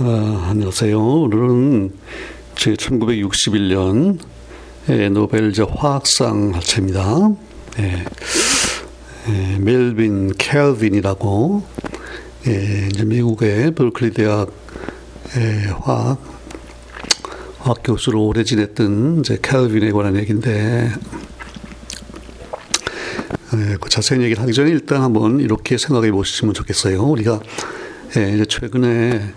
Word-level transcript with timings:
어, 0.00 0.44
안녕하세요. 0.48 0.96
오늘은 0.96 1.92
제 2.54 2.74
1961년 2.74 4.20
노벨저 5.10 5.64
화학상 5.64 6.54
학체입니다. 6.54 7.32
예, 7.80 8.04
예, 9.28 9.58
멜빈 9.58 10.34
켈빈이라고 10.38 11.64
예, 12.46 12.88
이제 12.92 13.04
미국의 13.04 13.72
버클리 13.72 14.12
대학 14.12 14.52
예, 15.36 15.66
화학 15.80 16.22
화학 17.58 17.82
교수로 17.82 18.24
오래 18.24 18.44
지냈던 18.44 19.18
이제 19.18 19.36
켈빈에 19.42 19.90
관한 19.90 20.14
얘기인데 20.14 20.92
예, 23.52 23.76
그 23.80 23.88
자세한 23.88 24.22
얘기를 24.22 24.40
하기 24.44 24.52
전에 24.52 24.70
일단 24.70 25.02
한번 25.02 25.40
이렇게 25.40 25.76
생각해 25.76 26.12
보시면 26.12 26.54
좋겠어요. 26.54 27.02
우리가 27.02 27.40
예, 28.16 28.32
이제 28.34 28.44
최근에 28.44 29.34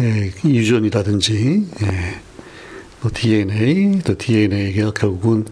예, 0.00 0.30
유전이라든지 0.44 1.66
예, 1.82 2.20
또 3.02 3.10
DNA, 3.10 4.00
또 4.00 4.16
DNA가 4.16 4.92
결국은 4.92 5.46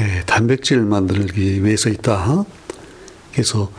예, 0.00 0.22
단백질 0.26 0.80
만들기 0.82 1.64
위해서 1.64 1.90
있다. 1.90 2.44
그래서 3.32 3.72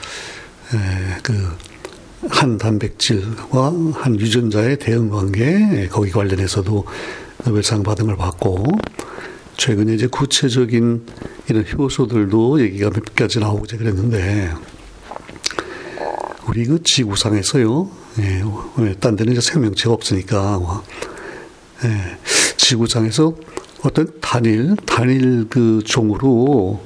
예, 0.73 1.21
그한 1.21 2.57
단백질과 2.57 3.73
한 3.93 4.19
유전자의 4.19 4.79
대응 4.79 5.09
관계 5.09 5.45
예, 5.45 5.87
거기 5.87 6.11
관련해서도 6.11 6.85
노벨상 7.45 7.83
받은 7.83 8.07
걸 8.07 8.17
봤고 8.17 8.65
최근에 9.57 9.93
이제 9.93 10.07
구체적인 10.07 11.05
이런 11.47 11.65
효소들도 11.65 12.61
얘기가 12.61 12.89
몇 12.89 13.15
가지 13.15 13.39
나오고 13.39 13.65
그랬는데 13.65 14.51
우리 16.47 16.65
그 16.65 16.79
지구상에서요 16.83 18.04
예, 18.19 18.93
딴 18.99 19.15
데는 19.15 19.33
이제 19.33 19.41
생명체가 19.41 19.93
없으니까, 19.93 20.83
예, 21.83 22.17
지구상에서 22.57 23.35
어떤 23.83 24.07
단일, 24.21 24.75
단일 24.85 25.47
그 25.49 25.81
종으로 25.85 26.81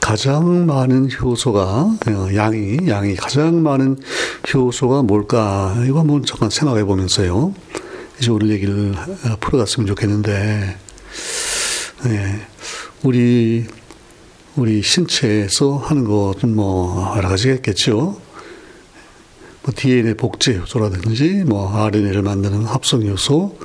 가장 0.00 0.66
많은 0.66 1.08
효소가, 1.10 1.62
어, 1.62 2.28
양이, 2.34 2.76
양이 2.88 3.14
가장 3.14 3.62
많은 3.62 3.96
효소가 4.52 5.02
뭘까? 5.02 5.76
이거 5.86 6.00
한번 6.00 6.24
잠깐 6.24 6.50
생각해 6.50 6.84
보면서요. 6.84 7.54
이제 8.18 8.30
오늘 8.30 8.50
얘기를 8.50 8.92
풀어갔으면 9.40 9.86
좋겠는데, 9.86 10.76
예, 12.06 12.40
우리, 13.04 13.66
우리 14.56 14.82
신체에서 14.82 15.76
하는 15.76 16.04
것은 16.04 16.54
뭐 16.54 17.14
여러 17.16 17.28
가지가 17.28 17.54
있겠죠. 17.54 18.20
뭐 19.64 19.72
DNA 19.74 20.14
복제 20.14 20.56
요소라든지 20.56 21.44
뭐 21.46 21.72
RNA를 21.72 22.22
만드는 22.22 22.64
합성 22.64 23.06
요소, 23.06 23.56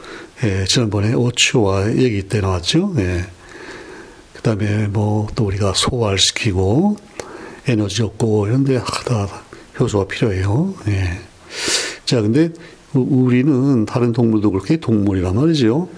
예, 0.43 0.65
지난번에 0.65 1.13
오치와 1.13 1.95
얘기 1.97 2.23
때 2.27 2.39
나왔죠. 2.39 2.93
예. 2.97 3.25
그 4.33 4.41
다음에 4.43 4.87
뭐 4.87 5.27
또 5.35 5.45
우리가 5.45 5.73
소화시키고 5.73 6.97
에너지 7.67 8.03
얻고 8.03 8.47
이런데 8.47 8.79
다 9.05 9.27
효소가 9.79 10.07
필요해요. 10.07 10.73
예. 10.87 11.19
자, 12.05 12.21
근데 12.21 12.51
우리는 12.93 13.85
다른 13.85 14.11
동물도 14.11 14.51
그렇게 14.51 14.77
동물이란 14.77 15.35
말이죠. 15.35 15.89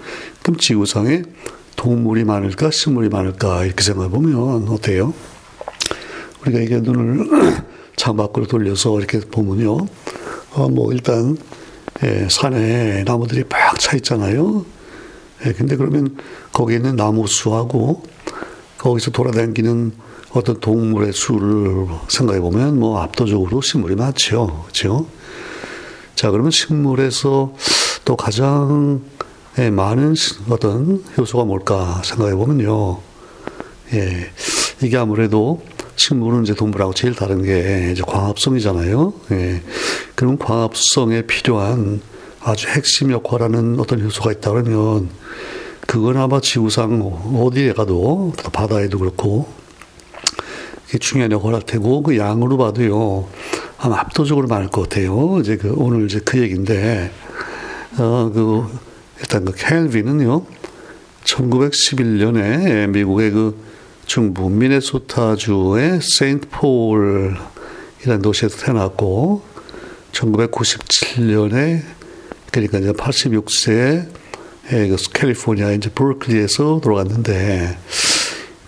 그럼 0.42 0.56
지구상에 0.58 1.22
동물이 1.76 2.24
많을까, 2.24 2.70
식물이 2.70 3.08
많을까 3.08 3.64
이렇게 3.64 3.82
생각해 3.82 4.10
보면 4.10 4.68
어때요? 4.68 5.14
우리가 6.42 6.60
이게 6.60 6.80
눈을 6.80 7.64
창밖으로 8.00 8.46
돌려서 8.46 8.98
이렇게 8.98 9.20
보면요. 9.20 9.76
어, 10.54 10.68
뭐, 10.68 10.92
일단, 10.92 11.36
예, 12.02 12.26
산에 12.30 13.04
나무들이 13.04 13.44
팍 13.44 13.78
차 13.78 13.94
있잖아요. 13.96 14.64
예, 15.44 15.52
근데 15.52 15.76
그러면 15.76 16.16
거기 16.50 16.74
있는 16.74 16.96
나무 16.96 17.26
수하고 17.26 18.02
거기서 18.78 19.10
돌아다니는 19.10 19.92
어떤 20.32 20.60
동물의 20.60 21.12
수를 21.12 21.86
생각해 22.08 22.40
보면 22.40 22.78
뭐 22.78 23.02
압도적으로 23.02 23.60
식물이 23.60 23.96
많죠. 23.96 24.64
그죠? 24.66 25.06
자, 26.14 26.30
그러면 26.30 26.50
식물에서 26.50 27.54
또 28.04 28.16
가장 28.16 29.02
예, 29.58 29.68
많은 29.70 30.14
어떤 30.48 31.04
효소가 31.18 31.44
뭘까 31.44 32.00
생각해 32.04 32.34
보면요. 32.34 32.98
예, 33.92 34.30
이게 34.82 34.96
아무래도 34.96 35.62
식물은 36.00 36.44
이제 36.44 36.54
동물하고 36.54 36.94
제일 36.94 37.14
다른 37.14 37.42
게 37.42 37.90
이제 37.92 38.02
광합성이잖아요. 38.06 39.12
예. 39.32 39.62
그럼 40.14 40.38
광합성에 40.38 41.22
필요한 41.22 42.00
아주 42.40 42.68
핵심 42.68 43.12
역할하는 43.12 43.78
어떤 43.78 44.00
효소가 44.00 44.32
있다 44.32 44.50
그러면 44.50 45.10
그건 45.86 46.16
아마 46.16 46.40
지구상 46.40 47.02
어디에 47.36 47.74
가도 47.74 48.32
바다에도 48.50 48.98
그렇고 48.98 49.46
중요한 50.98 51.32
역할을 51.32 51.56
할 51.56 51.62
테고 51.62 52.02
그 52.02 52.16
양으로 52.16 52.56
봐도요 52.56 53.28
아마 53.76 54.00
압도적으로 54.00 54.46
많을 54.48 54.68
것 54.68 54.88
같아요. 54.88 55.38
이제 55.40 55.58
그 55.58 55.74
오늘 55.76 56.06
이제 56.06 56.18
그 56.24 56.38
얘기인데 56.38 57.12
어그 57.98 58.64
일단 59.20 59.44
그 59.44 59.52
켈빈은요 59.54 60.44
1911년에 61.24 62.88
미국의 62.88 63.30
그 63.32 63.69
중부 64.10 64.50
미네소타주의 64.50 66.00
세인트 66.02 66.48
폴이라는 66.48 67.38
도시에서 68.22 68.56
태어났고 68.58 69.44
1997년에 70.10 71.82
그러니까 72.50 72.78
이제 72.78 72.90
86세에 72.90 74.08
그 74.68 74.96
캘리포니아 75.12 75.70
이제 75.70 75.92
버클리에서 75.94 76.80
돌아갔는데 76.82 77.78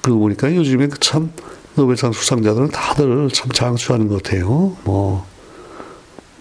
그 0.01 0.15
보니까 0.15 0.55
요즘에 0.55 0.87
그참 0.87 1.33
노벨상 1.75 2.13
수상자들은 2.13 2.69
다들 2.69 3.29
참 3.33 3.51
장수하는 3.51 4.07
것 4.07 4.23
같아요. 4.23 4.77
뭐, 4.85 5.27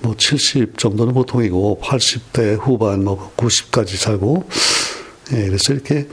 뭐 0.01 0.15
70 0.15 0.77
정도는 0.77 1.15
보통이고 1.15 1.81
80대 1.83 2.59
후반 2.61 3.03
뭐 3.03 3.33
90까지 3.35 3.97
살고 3.97 4.47
예, 5.33 5.47
그래서 5.47 5.73
이렇게 5.73 6.07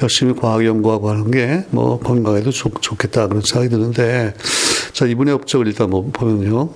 열심히 0.00 0.34
과학 0.34 0.64
연구하고 0.64 1.10
하는 1.10 1.30
게 1.30 1.64
뭐 1.70 1.98
건강에도 1.98 2.50
좋, 2.50 2.72
좋겠다 2.80 3.28
그런 3.28 3.42
생각이 3.42 3.68
드는데 3.68 4.34
자 4.92 5.06
이분의 5.06 5.34
업적을 5.34 5.66
일단 5.66 5.90
뭐 5.90 6.08
보면요. 6.12 6.70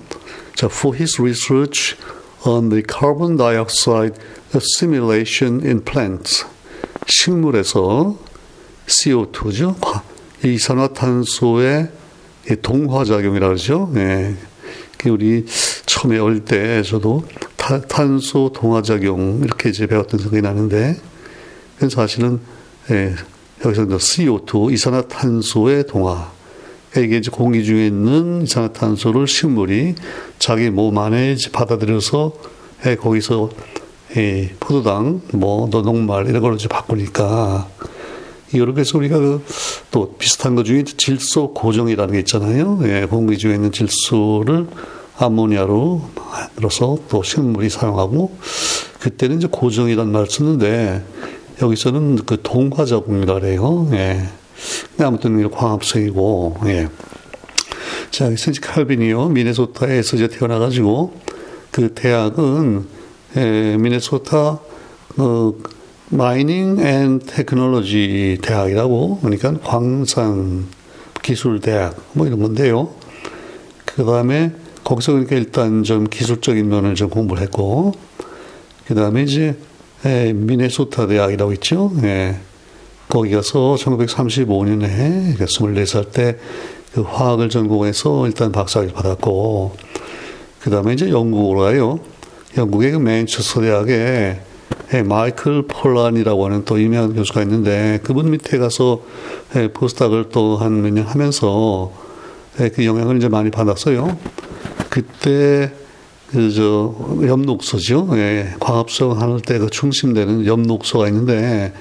자 0.54 0.66
for 0.66 0.96
his 0.96 1.20
research 1.20 1.96
on 2.44 2.68
the 2.68 2.82
carbon 2.88 3.36
dioxide 3.36 4.14
assimilation 4.54 5.64
in 5.64 5.84
plants 5.84 6.46
식물에서 7.06 8.16
CO2죠. 8.86 9.76
이산화탄소의 10.44 11.90
동화작용이라 12.62 13.48
그러죠. 13.48 13.90
예. 13.96 14.34
우리 15.08 15.44
처음에 15.86 16.18
어릴 16.18 16.44
때 16.44 16.82
저도 16.82 17.24
타, 17.56 17.80
탄소 17.80 18.50
동화작용 18.52 19.42
이렇게 19.44 19.68
이제 19.68 19.86
배웠던 19.86 20.18
생각이 20.18 20.42
나는데 20.42 20.96
사실은 21.90 22.40
예, 22.90 23.14
여기서 23.64 23.84
이제 23.84 23.96
CO2 23.96 24.72
이산화탄소의 24.72 25.86
동화 25.86 26.30
이게 26.96 27.18
이제 27.18 27.30
공기 27.30 27.64
중에 27.64 27.86
있는 27.86 28.42
이산화탄소를 28.42 29.26
식물이 29.26 29.94
자기 30.38 30.70
몸 30.70 30.98
안에 30.98 31.36
받아들여서 31.52 32.32
예, 32.86 32.96
거기서 32.96 33.50
예, 34.16 34.54
포도당, 34.60 35.20
뭐 35.32 35.68
노동말 35.68 36.28
이런 36.28 36.40
걸로 36.40 36.54
이제 36.54 36.68
바꾸니까 36.68 37.68
이렇게 38.52 38.80
해서 38.80 38.98
우리가 38.98 39.18
그 39.18 39.42
또 39.96 40.14
비슷한 40.18 40.54
것 40.54 40.64
중에 40.64 40.84
질소 40.84 41.54
고정이라는 41.54 42.12
게 42.12 42.18
있잖아요. 42.18 42.80
예, 42.82 43.06
공기 43.08 43.38
중에 43.38 43.54
있는 43.54 43.72
질소를 43.72 44.66
아모니아로 45.16 46.10
만들어서 46.14 46.98
또 47.08 47.22
식물이 47.22 47.70
사용하고 47.70 48.36
그때는 49.00 49.38
이제 49.38 49.48
고정이라는 49.50 50.12
말을 50.12 50.26
썼는데 50.28 51.02
여기서는 51.60 52.16
그 52.26 52.40
동화작품이라 52.42 53.34
그래요. 53.34 53.88
예. 53.92 54.22
아무튼 54.98 55.50
광합성이고, 55.50 56.56
예. 56.66 56.88
자, 58.10 58.34
센지 58.36 58.60
칼빈이요. 58.60 59.28
미네소타에서 59.28 60.16
이제 60.16 60.28
태어나가지고, 60.28 61.14
그 61.70 61.92
대학은, 61.94 62.86
예, 63.36 63.76
미네소타, 63.78 64.58
어, 65.18 65.54
Mining 66.10 66.78
and 66.80 67.20
Technology 67.20 68.38
대학이라고, 68.42 69.20
그러니까 69.20 69.58
광산 69.60 70.66
기술 71.22 71.60
대학, 71.60 71.96
뭐 72.12 72.26
이런 72.26 72.40
건데요. 72.40 72.90
그 73.84 74.04
다음에 74.04 74.52
거기서 74.84 75.12
그러니까 75.12 75.36
일단 75.36 75.82
좀 75.82 76.04
기술적인 76.04 76.68
면을 76.68 76.94
좀 76.94 77.08
공부를 77.10 77.42
했고, 77.42 77.92
그 78.86 78.94
다음에 78.94 79.22
이제 79.22 79.56
예, 80.06 80.32
미네소타 80.32 81.06
대학이라고 81.08 81.52
있죠. 81.54 81.92
예. 82.02 82.36
거기 83.08 83.30
가서 83.32 83.76
1935년에 83.78 85.36
24살 85.38 86.12
때 86.12 86.36
그 86.96 87.02
화학을 87.02 87.50
전공해서 87.50 88.26
일단 88.26 88.52
박사학위 88.52 88.92
받았고, 88.94 89.76
그 90.60 90.70
다음에 90.70 90.94
이제 90.94 91.10
영국으로 91.10 91.60
가요. 91.60 92.00
영국의 92.56 92.92
그 92.92 92.96
맨체스터 92.96 93.60
대학에 93.60 94.40
예, 94.94 95.02
마이클 95.02 95.66
폴란이라고 95.66 96.46
하는 96.46 96.64
또 96.64 96.80
유명한 96.80 97.14
교수가 97.14 97.42
있는데 97.42 98.00
그분 98.02 98.30
밑에 98.30 98.56
가서 98.56 99.02
예, 99.56 99.68
포스닥을 99.68 100.30
또 100.30 100.56
한 100.58 100.80
몇 100.80 100.90
년 100.94 101.04
하면서 101.04 101.92
예, 102.60 102.70
그 102.70 102.86
영향을 102.86 103.18
이제 103.18 103.28
많이 103.28 103.50
받았어요. 103.50 104.16
그때 104.88 105.70
그저 106.30 106.94
엽록소죠. 107.22 108.08
예, 108.12 108.54
광합성 108.58 109.20
하는 109.20 109.40
때그 109.40 109.70
중심되는 109.70 110.46
엽록소가 110.46 111.08
있는데 111.08 111.72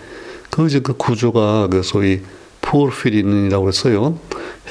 그 0.50 0.68
이제 0.68 0.80
그 0.80 0.94
구조가 0.94 1.68
그 1.72 1.84
소위 1.84 2.22
포르피린이라고 2.62 3.68
했어요. 3.68 4.18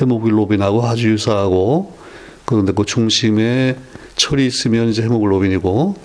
헤모글로빈하고 0.00 0.86
아주 0.86 1.10
유사하고 1.10 1.96
그런데 2.44 2.72
그 2.72 2.84
중심에 2.84 3.76
철이 4.16 4.46
있으면 4.46 4.88
이제 4.88 5.02
헤모글로빈이고 5.02 5.96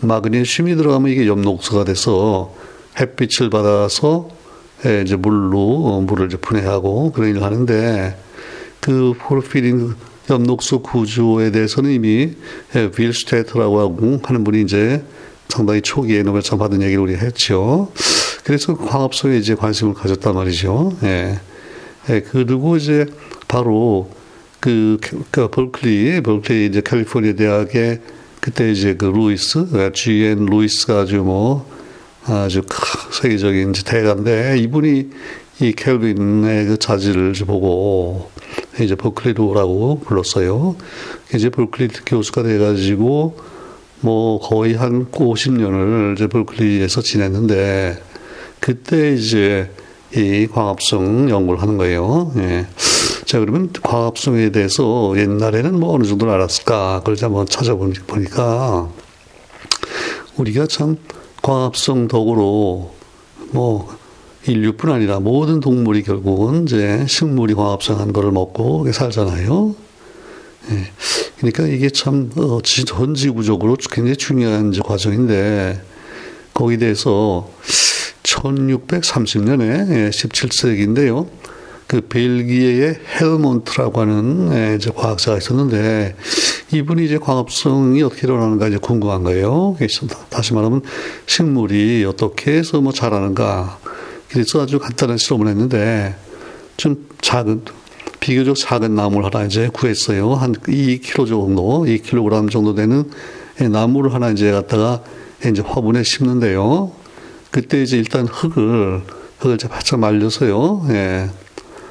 마그네슘이 0.00 0.76
들어가면 0.76 1.10
이게 1.10 1.26
엽록소가 1.26 1.84
돼서 1.84 2.54
햇빛을 2.98 3.50
받아서 3.50 4.28
예, 4.84 5.02
이제 5.02 5.16
물로 5.16 5.86
어, 5.86 6.00
물을 6.00 6.26
이제 6.26 6.36
분해하고 6.36 7.12
그런 7.12 7.30
일을 7.30 7.42
하는데 7.42 8.16
그 8.80 9.14
포르피린 9.18 9.94
엽록소 10.28 10.82
구조에 10.82 11.50
대해서는 11.50 11.90
이미 11.90 12.32
예, 12.74 12.90
빌스테트라고 12.90 13.80
하고 13.80 14.20
하는 14.22 14.44
분이 14.44 14.62
이제 14.62 15.02
상당히 15.48 15.80
초기에 15.80 16.22
노벨상 16.22 16.58
받은 16.58 16.82
얘기를 16.82 17.02
우리 17.02 17.14
했죠. 17.14 17.90
그래서 18.44 18.76
광합성에 18.76 19.36
이제 19.38 19.54
관심을 19.54 19.94
가졌단 19.94 20.34
말이죠. 20.34 20.92
예. 21.04 21.40
예, 22.10 22.20
그리고 22.20 22.76
이제 22.76 23.06
바로 23.48 24.10
그, 24.60 24.98
그 25.30 25.48
벌클리, 25.48 26.20
벌클리 26.22 26.66
이제 26.66 26.80
캘리포니아 26.80 27.34
대학의 27.34 28.00
그때 28.40 28.70
이제 28.70 28.94
그 28.94 29.06
루이스, 29.06 29.92
G.N. 29.92 30.46
루이스가 30.46 31.00
아주 31.00 31.16
뭐 31.18 31.68
아주 32.24 32.62
세계적인 33.12 33.72
대가인데 33.84 34.58
이분이 34.58 35.10
이 35.60 35.72
켈빈의 35.72 36.66
그 36.66 36.76
자질을 36.78 37.32
보고 37.46 38.30
이제 38.84 38.94
버클리로 38.94 39.67
오라고 39.67 40.00
불렀어요. 40.00 40.76
이제 41.34 41.50
버클리 41.50 41.88
교수가 42.06 42.42
돼가지고 42.42 43.36
뭐 44.00 44.38
거의 44.40 44.74
한 44.74 45.06
50년을 45.10 46.14
이제 46.14 46.26
버클리에서 46.26 47.00
지냈는데 47.00 48.02
그때 48.60 49.14
이제 49.14 49.70
이 50.14 50.46
광합성 50.46 51.30
연구를 51.30 51.60
하는 51.60 51.76
거예요. 51.78 52.32
예. 52.36 52.66
자, 53.24 53.40
그러면 53.40 53.70
광합성에 53.82 54.50
대해서 54.50 55.14
옛날에는 55.16 55.78
뭐 55.80 55.94
어느 55.94 56.04
정도 56.04 56.30
알았을까? 56.30 57.00
그걸 57.00 57.16
한번 57.20 57.46
찾아보니까 57.46 58.88
우리가 60.36 60.66
참 60.68 60.96
광합성 61.42 62.08
덕으로 62.08 62.94
뭐 63.50 63.96
인류뿐 64.46 64.90
아니라 64.90 65.20
모든 65.20 65.60
동물이 65.60 66.02
결국은 66.02 66.64
이제 66.64 67.04
식물이 67.08 67.54
광합성한 67.54 68.12
거를 68.12 68.32
먹고 68.32 68.90
살잖아요. 68.92 69.74
예. 70.70 70.84
그러니까 71.38 71.66
이게 71.66 71.90
참 71.90 72.30
어, 72.36 72.60
전 72.62 73.14
지구적으로 73.14 73.76
굉장히 73.90 74.16
중요한 74.16 74.72
과정인데 74.78 75.80
거기에 76.54 76.78
대해서 76.78 77.48
1630년에 78.22 80.10
17세기인데요. 80.10 81.28
그 81.86 82.00
벨기에의 82.00 82.98
헬몬트라고 83.20 84.00
하는 84.00 84.50
예, 84.52 84.74
이제 84.74 84.90
과학자가 84.92 85.38
있었는데 85.38 86.16
이분이 86.72 87.04
이제 87.04 87.18
광합성이 87.18 88.02
어떻게 88.02 88.26
일어나는가 88.26 88.66
이제 88.66 88.78
궁금한 88.78 89.22
거예요. 89.22 89.76
다시 90.28 90.52
말하면 90.52 90.82
식물이 91.26 92.04
어떻게 92.04 92.56
해서 92.56 92.80
뭐 92.80 92.92
자라는가. 92.92 93.78
그래서 94.28 94.62
아주 94.62 94.78
간단한 94.78 95.18
실험을 95.18 95.48
했는데 95.48 96.14
좀 96.76 97.08
작은 97.20 97.62
비교적 98.20 98.56
작은 98.56 98.94
나무를 98.94 99.26
하나 99.26 99.44
이제 99.44 99.68
구했어요. 99.72 100.34
한 100.34 100.52
2kg 100.52 101.28
정도, 101.28 101.84
2kg 101.86 102.50
정도 102.50 102.74
되는 102.74 103.08
예, 103.60 103.68
나무를 103.68 104.12
하나 104.12 104.30
이제 104.30 104.50
갖다가 104.50 105.02
이제 105.48 105.62
화분에 105.62 106.02
심는데요. 106.02 106.92
그때 107.50 107.82
이제 107.82 107.96
일단 107.96 108.26
흙을 108.26 109.02
흙을 109.38 109.58
바짝 109.68 110.00
말려서요. 110.00 110.86
예. 110.90 111.30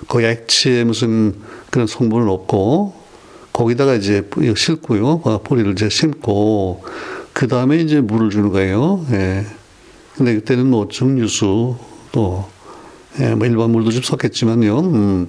거기 0.08 0.26
액체에 0.26 0.84
무슨 0.84 1.36
그런 1.72 1.88
성분은 1.88 2.28
없고 2.28 2.94
거기다가 3.54 3.96
이제 3.96 4.28
싣고요. 4.56 5.22
뿌리를 5.44 5.72
이제 5.72 5.90
심고 5.90 6.84
그 7.34 7.48
다음에 7.48 7.78
이제 7.78 8.02
물을 8.02 8.30
주는 8.30 8.50
거예요. 8.50 9.06
예. 9.12 9.46
근데 10.16 10.36
그때는 10.36 10.68
뭐 10.68 10.88
증류수 10.90 11.78
또 12.16 12.46
예, 13.20 13.36
뭐 13.36 13.46
일반 13.46 13.72
물도 13.72 13.92
좀 13.92 14.02
섞였지만요. 14.02 14.80
음. 14.80 15.28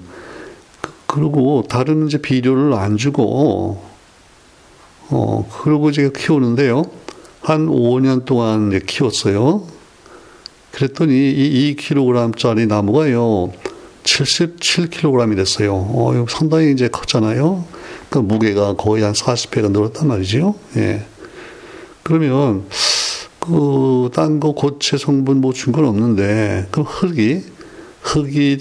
그리고 1.06 1.64
다른 1.68 2.06
이제 2.06 2.18
비료를 2.18 2.74
안 2.74 2.96
주고 2.96 3.82
어 5.10 5.48
그러고 5.62 5.90
이제 5.90 6.08
키우는데요. 6.16 6.84
한 7.40 7.66
5년 7.66 8.24
동안 8.24 8.78
키웠어요. 8.86 9.66
그랬더니 10.70 11.12
이 11.12 11.74
2kg짜리 11.76 12.68
나무가요. 12.68 13.52
77kg이 14.04 15.36
됐어요. 15.36 15.74
어, 15.74 16.26
상당히 16.28 16.70
이제 16.70 16.86
컸잖아요. 16.86 17.64
그 18.10 18.18
무게가 18.18 18.74
거의 18.74 19.02
한 19.02 19.12
40배가 19.12 19.70
늘었단 19.70 20.06
말이죠. 20.06 20.54
예. 20.76 21.04
그러면, 22.04 22.64
그, 23.46 24.10
딴 24.12 24.40
거 24.40 24.52
고체 24.52 24.98
성분 24.98 25.40
뭐준건 25.40 25.84
없는데, 25.84 26.68
그 26.70 26.82
흙이, 26.82 27.42
흙이, 28.02 28.58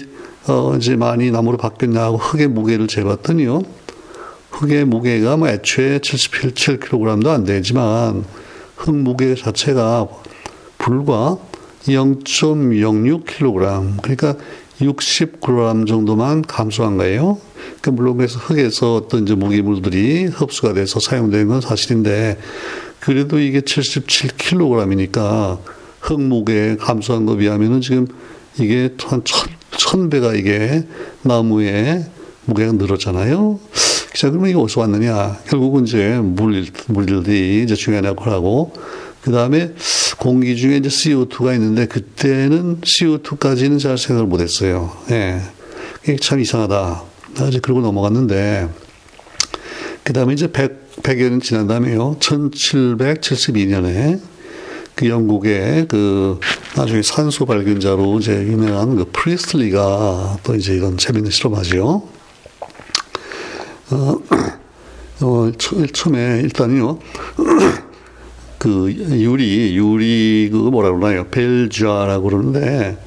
어, 0.48 0.76
이제 0.76 0.96
많이 0.96 1.30
나무로 1.30 1.56
바뀌었냐 1.56 2.00
하고 2.00 2.18
흙의 2.18 2.48
무게를 2.48 2.86
재봤더니요. 2.86 3.62
흙의 4.50 4.84
무게가 4.84 5.36
뭐 5.36 5.48
애초에 5.48 5.98
77kg도 5.98 7.28
안 7.28 7.44
되지만, 7.44 8.24
흙 8.76 8.94
무게 8.94 9.34
자체가 9.34 10.06
불과 10.78 11.38
0.06kg. 11.84 14.02
그러니까 14.02 14.36
60g 14.80 15.88
정도만 15.88 16.42
감소한 16.42 16.96
거예요. 16.96 17.38
그러니까 17.80 17.90
물론 17.92 18.16
그래서 18.16 18.38
흙에서 18.38 18.96
어떤 18.96 19.22
이제 19.22 19.34
무기물들이 19.34 20.24
흡수가 20.24 20.74
돼서 20.74 21.00
사용되는 21.00 21.48
건 21.48 21.60
사실인데 21.60 22.38
그래도 23.00 23.38
이게 23.38 23.60
77kg이니까 23.60 25.58
흙 26.00 26.20
무게 26.20 26.76
감소한 26.76 27.26
거 27.26 27.36
비하면은 27.36 27.80
지금 27.80 28.06
이게 28.58 28.94
한 29.04 29.22
천, 29.24 29.48
천 29.72 30.10
배가 30.10 30.34
이게 30.34 30.86
나무의 31.22 32.06
무게가 32.46 32.72
늘었잖아요. 32.72 33.60
자, 34.14 34.30
그러면 34.30 34.48
이게 34.50 34.58
어디서 34.58 34.80
왔느냐? 34.80 35.40
결국은 35.46 35.84
이제 35.84 36.18
물, 36.22 36.64
물들이 36.86 37.62
이제 37.62 37.74
중요한 37.74 38.04
역할을 38.06 38.32
하고, 38.32 38.72
그 39.20 39.30
다음에 39.30 39.72
공기 40.18 40.56
중에 40.56 40.78
이제 40.78 40.88
CO2가 40.88 41.52
있는데 41.54 41.86
그때는 41.86 42.80
CO2까지는 42.80 43.78
잘 43.78 43.98
생각을 43.98 44.26
못 44.26 44.40
했어요. 44.40 44.92
예. 45.10 45.40
이게 46.04 46.16
참 46.16 46.40
이상하다. 46.40 47.02
아직 47.44 47.62
그러고 47.62 47.80
넘어갔는데, 47.80 48.68
그 50.04 50.12
다음에 50.12 50.34
이제 50.34 50.46
100, 50.46 51.02
100여 51.02 51.30
년 51.30 51.40
지난 51.40 51.66
다음에요. 51.66 52.16
1772년에 52.20 54.20
그 54.94 55.08
영국의 55.08 55.86
그 55.88 56.38
나중에 56.76 57.02
산소 57.02 57.44
발견자로 57.44 58.20
이제 58.20 58.32
유명한 58.32 58.96
그 58.96 59.10
프리스틀리가 59.12 60.38
또 60.42 60.54
이제 60.54 60.74
이런 60.74 60.96
재밌는 60.96 61.30
실험하죠. 61.30 62.08
어, 63.90 64.14
어, 65.20 65.52
처음에 65.92 66.40
일단요. 66.42 66.98
그 68.58 68.90
유리 68.90 69.76
유리 69.76 70.48
그 70.50 70.56
뭐라 70.56 70.90
그러나요 70.90 71.26
벨좌라고 71.28 72.28
그러는데 72.28 72.98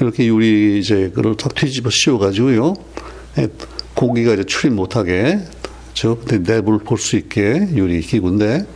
이렇게 0.00 0.26
유리 0.26 0.78
이제 0.78 1.10
그걸 1.14 1.36
탁 1.36 1.54
뒤집어 1.54 1.90
씌워 1.90 2.18
가지고요 2.18 2.74
예, 2.74 3.02
고기가 3.94 4.34
이제 4.34 4.44
출입 4.44 4.74
못하게 4.74 5.38
저 5.94 6.16
내부를 6.26 6.80
볼 6.80 6.98
수 6.98 7.16
있게 7.16 7.68
유리 7.74 8.00
기구인데 8.00 8.66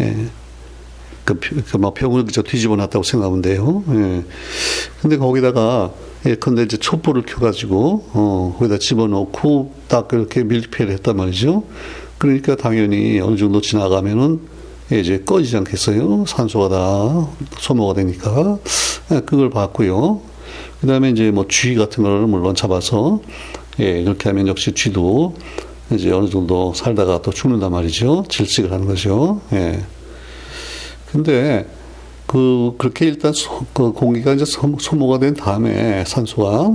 예. 0.00 0.16
그, 1.24 1.38
그막 1.70 1.94
병을 1.94 2.24
그저 2.24 2.42
뒤집어 2.42 2.74
놨다고 2.76 3.04
생각하면 3.04 3.42
돼요. 3.42 3.84
예. 3.90 4.24
근데 5.00 5.16
거기다가 5.16 5.92
예, 6.26 6.34
근데 6.36 6.62
이제 6.62 6.76
촛불을 6.76 7.22
켜가지고, 7.26 8.10
어, 8.12 8.56
거기다 8.56 8.78
집어넣고 8.78 9.74
딱 9.88 10.06
그렇게 10.06 10.44
밀폐를 10.44 10.92
했단 10.92 11.16
말이죠. 11.16 11.64
그러니까 12.18 12.54
당연히 12.54 13.18
어느 13.18 13.36
정도 13.36 13.60
지나가면은 13.60 14.40
예, 14.92 15.00
이제 15.00 15.18
꺼지지 15.24 15.56
않겠어요? 15.58 16.24
산소가 16.26 16.68
다 16.68 17.28
소모가 17.58 17.94
되니까. 17.94 18.58
예, 19.10 19.20
그걸 19.20 19.50
봤고요. 19.50 20.20
그 20.80 20.86
다음에 20.86 21.10
이제 21.10 21.30
뭐 21.32 21.46
쥐 21.48 21.74
같은 21.74 22.02
거를 22.04 22.26
물론 22.28 22.54
잡아서, 22.54 23.20
예, 23.78 24.02
그렇게 24.02 24.28
하면 24.28 24.48
역시 24.48 24.72
쥐도 24.72 25.34
이제 25.92 26.10
어느 26.10 26.28
정도 26.28 26.72
살다가 26.74 27.22
또 27.22 27.30
죽는단 27.30 27.70
말이죠. 27.70 28.24
질식을 28.28 28.72
하는 28.72 28.86
거죠. 28.86 29.40
예. 29.52 29.80
근데 31.10 31.66
그 32.26 32.74
그렇게 32.78 33.06
일단 33.06 33.32
소, 33.32 33.64
그 33.72 33.92
공기가 33.92 34.32
이제 34.32 34.44
소모가 34.46 35.18
된 35.18 35.34
다음에 35.34 36.04
산소가 36.06 36.72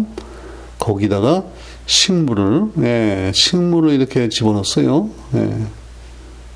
거기다가 0.78 1.44
식물을 1.88 2.68
예, 2.84 3.32
식물을 3.34 3.92
이렇게 3.92 4.30
집어넣었어요. 4.30 5.10
예. 5.36 5.58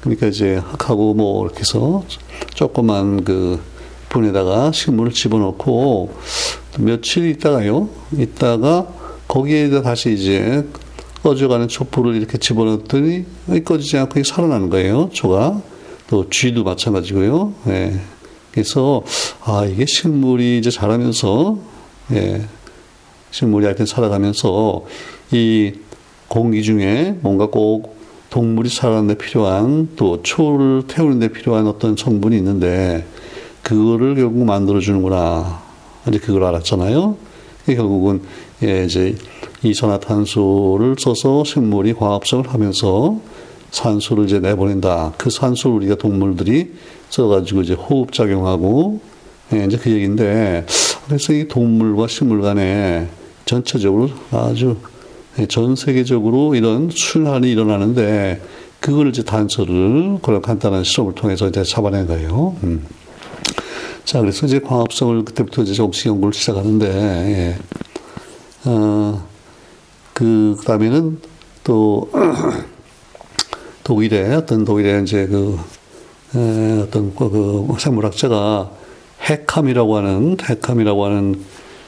그러니까 0.01 0.27
이제 0.27 0.55
흙하고 0.55 1.13
뭐 1.13 1.45
이렇게 1.45 1.59
해서 1.59 2.03
조그만 2.53 3.23
그 3.23 3.59
분에다가 4.09 4.71
식물을 4.71 5.13
집어넣고 5.13 6.13
며칠 6.79 7.27
있다가요. 7.29 7.89
있다가 8.17 8.87
거기에다 9.31 9.81
다시 9.81 10.11
이제 10.13 10.67
꺼져가는 11.23 11.65
촛불을 11.67 12.15
이렇게 12.15 12.37
집어넣었더니 12.37 13.25
꺼지지 13.63 13.97
않고 13.97 14.21
살아나는 14.23 14.69
거예요. 14.69 15.09
초가 15.13 15.61
또 16.07 16.29
쥐도 16.29 16.65
마찬가지고요. 16.65 17.53
예. 17.67 17.93
그래서 18.51 19.03
아 19.45 19.65
이게 19.65 19.85
식물이 19.85 20.57
이제 20.57 20.69
자라면서 20.69 21.57
예. 22.11 22.41
식물이 23.31 23.63
하여튼 23.65 23.85
살아가면서 23.85 24.85
이 25.31 25.71
공기 26.27 26.61
중에 26.61 27.17
뭔가 27.21 27.45
꼭 27.45 27.95
동물이 28.31 28.67
살아가는데 28.67 29.17
필요한 29.17 29.89
또 29.95 30.21
초를 30.23 30.83
태우는데 30.87 31.29
필요한 31.29 31.67
어떤 31.67 31.95
성분이 31.95 32.35
있는데 32.35 33.05
그거를 33.63 34.15
결국 34.15 34.43
만들어주는구나. 34.43 35.61
이제 36.09 36.19
그걸 36.19 36.43
알았잖아요. 36.43 37.15
결국은 37.65 38.21
예, 38.63 38.85
이제 38.85 39.15
이산화탄소를 39.63 40.95
써서 40.99 41.43
식물이 41.43 41.93
광합성을 41.93 42.47
하면서 42.49 43.19
산소를 43.71 44.25
이제 44.25 44.39
내보낸다. 44.39 45.13
그 45.17 45.29
산소를 45.29 45.77
우리가 45.77 45.95
동물들이 45.95 46.73
써가지고 47.09 47.61
이제 47.61 47.73
호흡작용하고 47.73 48.99
예, 49.53 49.65
이제 49.65 49.77
그 49.77 49.91
얘기인데 49.91 50.65
그래서 51.07 51.33
이 51.33 51.47
동물과 51.47 52.07
식물 52.07 52.41
간에 52.41 53.07
전체적으로 53.45 54.09
아주 54.31 54.77
전 55.47 55.75
세계적으로 55.75 56.55
이런 56.55 56.89
순환이 56.91 57.51
일어나는데 57.51 58.41
그걸 58.79 59.09
이제 59.09 59.23
단서를 59.23 60.19
그런 60.21 60.41
간단한 60.41 60.83
실험을 60.83 61.13
통해서 61.13 61.47
이제 61.47 61.63
잡아낸 61.63 62.07
거예요. 62.07 62.55
음. 62.63 62.83
자, 64.03 64.19
그래서 64.19 64.45
이제 64.47 64.59
광합성을 64.59 65.23
그때부터 65.23 65.61
이제 65.61 65.73
조금씩 65.73 66.07
연구를 66.07 66.33
시작하는데, 66.33 66.87
예. 66.87 67.55
어, 68.65 69.27
그, 70.13 70.55
그 70.59 70.65
다음에는 70.65 71.19
또, 71.63 72.09
독일의 73.83 74.35
어떤 74.35 74.65
독일의 74.65 75.03
이제 75.03 75.25
그, 75.25 75.57
에, 76.35 76.81
어떤 76.81 77.15
그, 77.15 77.29
그 77.29 77.79
생물학자가 77.79 78.71
핵함이라고 79.21 79.97
하는, 79.97 80.37
핵함이라고 80.41 81.05
하는 81.05 81.41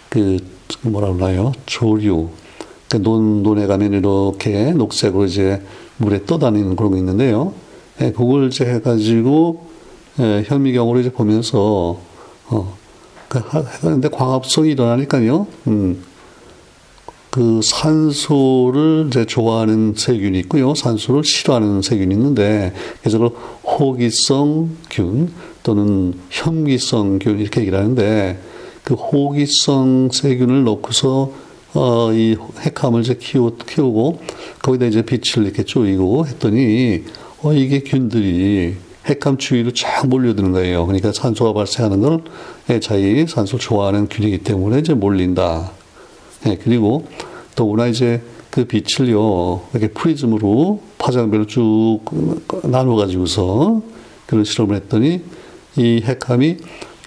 그, 0.10 0.38
뭐라 0.82 1.14
그러나요? 1.14 1.52
조류. 1.66 2.30
그 2.90 2.98
논, 3.02 3.44
논에 3.44 3.68
가면 3.68 3.94
이렇게 3.94 4.72
녹색으로 4.72 5.26
이제 5.26 5.62
물에 5.98 6.26
떠다니는 6.26 6.76
그런 6.76 6.92
거 6.92 6.98
있는데요. 6.98 7.54
예, 8.02 8.12
그걸 8.12 8.48
이제 8.48 8.66
해가지고, 8.66 9.68
예, 10.20 10.44
현미경으로 10.46 11.00
이제 11.02 11.12
보면서, 11.12 12.00
어, 12.50 12.78
그, 13.28 13.40
하는데 13.40 14.10
광합성이 14.10 14.72
일어나니까요, 14.72 15.48
음, 15.68 16.04
그 17.34 17.62
산소를 17.64 19.06
이제 19.08 19.26
좋아하는 19.26 19.96
세균이 19.98 20.38
있고요. 20.42 20.76
산소를 20.76 21.24
싫어하는 21.24 21.82
세균이 21.82 22.14
있는데, 22.14 22.72
그래서 23.00 23.18
그 23.18 23.26
호기성균 23.68 25.34
또는 25.64 26.14
현기성균 26.30 27.40
이렇게 27.40 27.62
얘기를 27.62 27.80
하는데, 27.80 28.40
그 28.84 28.94
호기성 28.94 30.10
세균을 30.14 30.64
넣고서 30.66 31.32
어, 31.74 32.14
이 32.14 32.38
핵함을 32.60 33.02
이제 33.02 33.18
키우, 33.20 33.56
키우고 33.58 34.22
거기다 34.62 34.86
이제 34.86 35.02
빛을 35.02 35.48
이렇게 35.48 35.64
쪼이고 35.64 36.28
했더니 36.28 37.04
어, 37.42 37.52
이게 37.52 37.80
균들이 37.80 38.76
핵감 39.08 39.40
주위로 39.40 39.74
쫙 39.74 40.08
몰려드는 40.08 40.52
거예요. 40.52 40.86
그러니까 40.86 41.12
산소가 41.12 41.54
발생하는 41.54 42.00
걸 42.02 42.80
자기 42.80 43.26
산소 43.28 43.58
좋아하는 43.58 44.08
균이기 44.08 44.44
때문에 44.44 44.78
이제 44.78 44.94
몰린다. 44.94 45.72
네, 46.46 46.58
그리고 46.62 47.06
더구나 47.56 47.88
이제 47.88 48.22
그 48.50 48.66
빛을요, 48.66 49.62
이렇게 49.72 49.88
프리즘으로 49.88 50.82
파장별로 50.98 51.48
쭉 51.48 52.00
나눠가지고서 52.64 53.82
그런 54.28 54.44
실험을 54.44 54.76
했더니 54.76 55.22
이 55.76 56.02
핵감이 56.04 56.58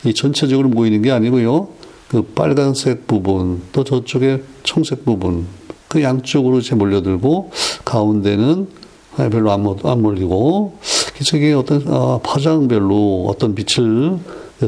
이 0.05 0.15
전체적으로 0.15 0.69
모이는 0.69 1.03
게 1.03 1.13
아니고요. 1.13 1.69
그 2.09 2.23
빨간색 2.23 3.07
부분, 3.07 3.63
또 3.73 3.85
저쪽에 3.85 4.43
청색 4.63 5.05
부분, 5.05 5.47
그 5.89 6.03
양쪽으로 6.03 6.59
이제 6.59 6.75
몰려들고 6.75 7.51
가운데는 7.85 8.69
별로 9.17 9.51
안, 9.51 9.67
안 9.85 10.03
몰리고 10.03 10.79
기적의 11.17 11.55
어떤 11.55 11.83
어, 11.89 12.21
파장별로 12.23 13.27
어떤 13.29 13.55
빛을 13.55 14.19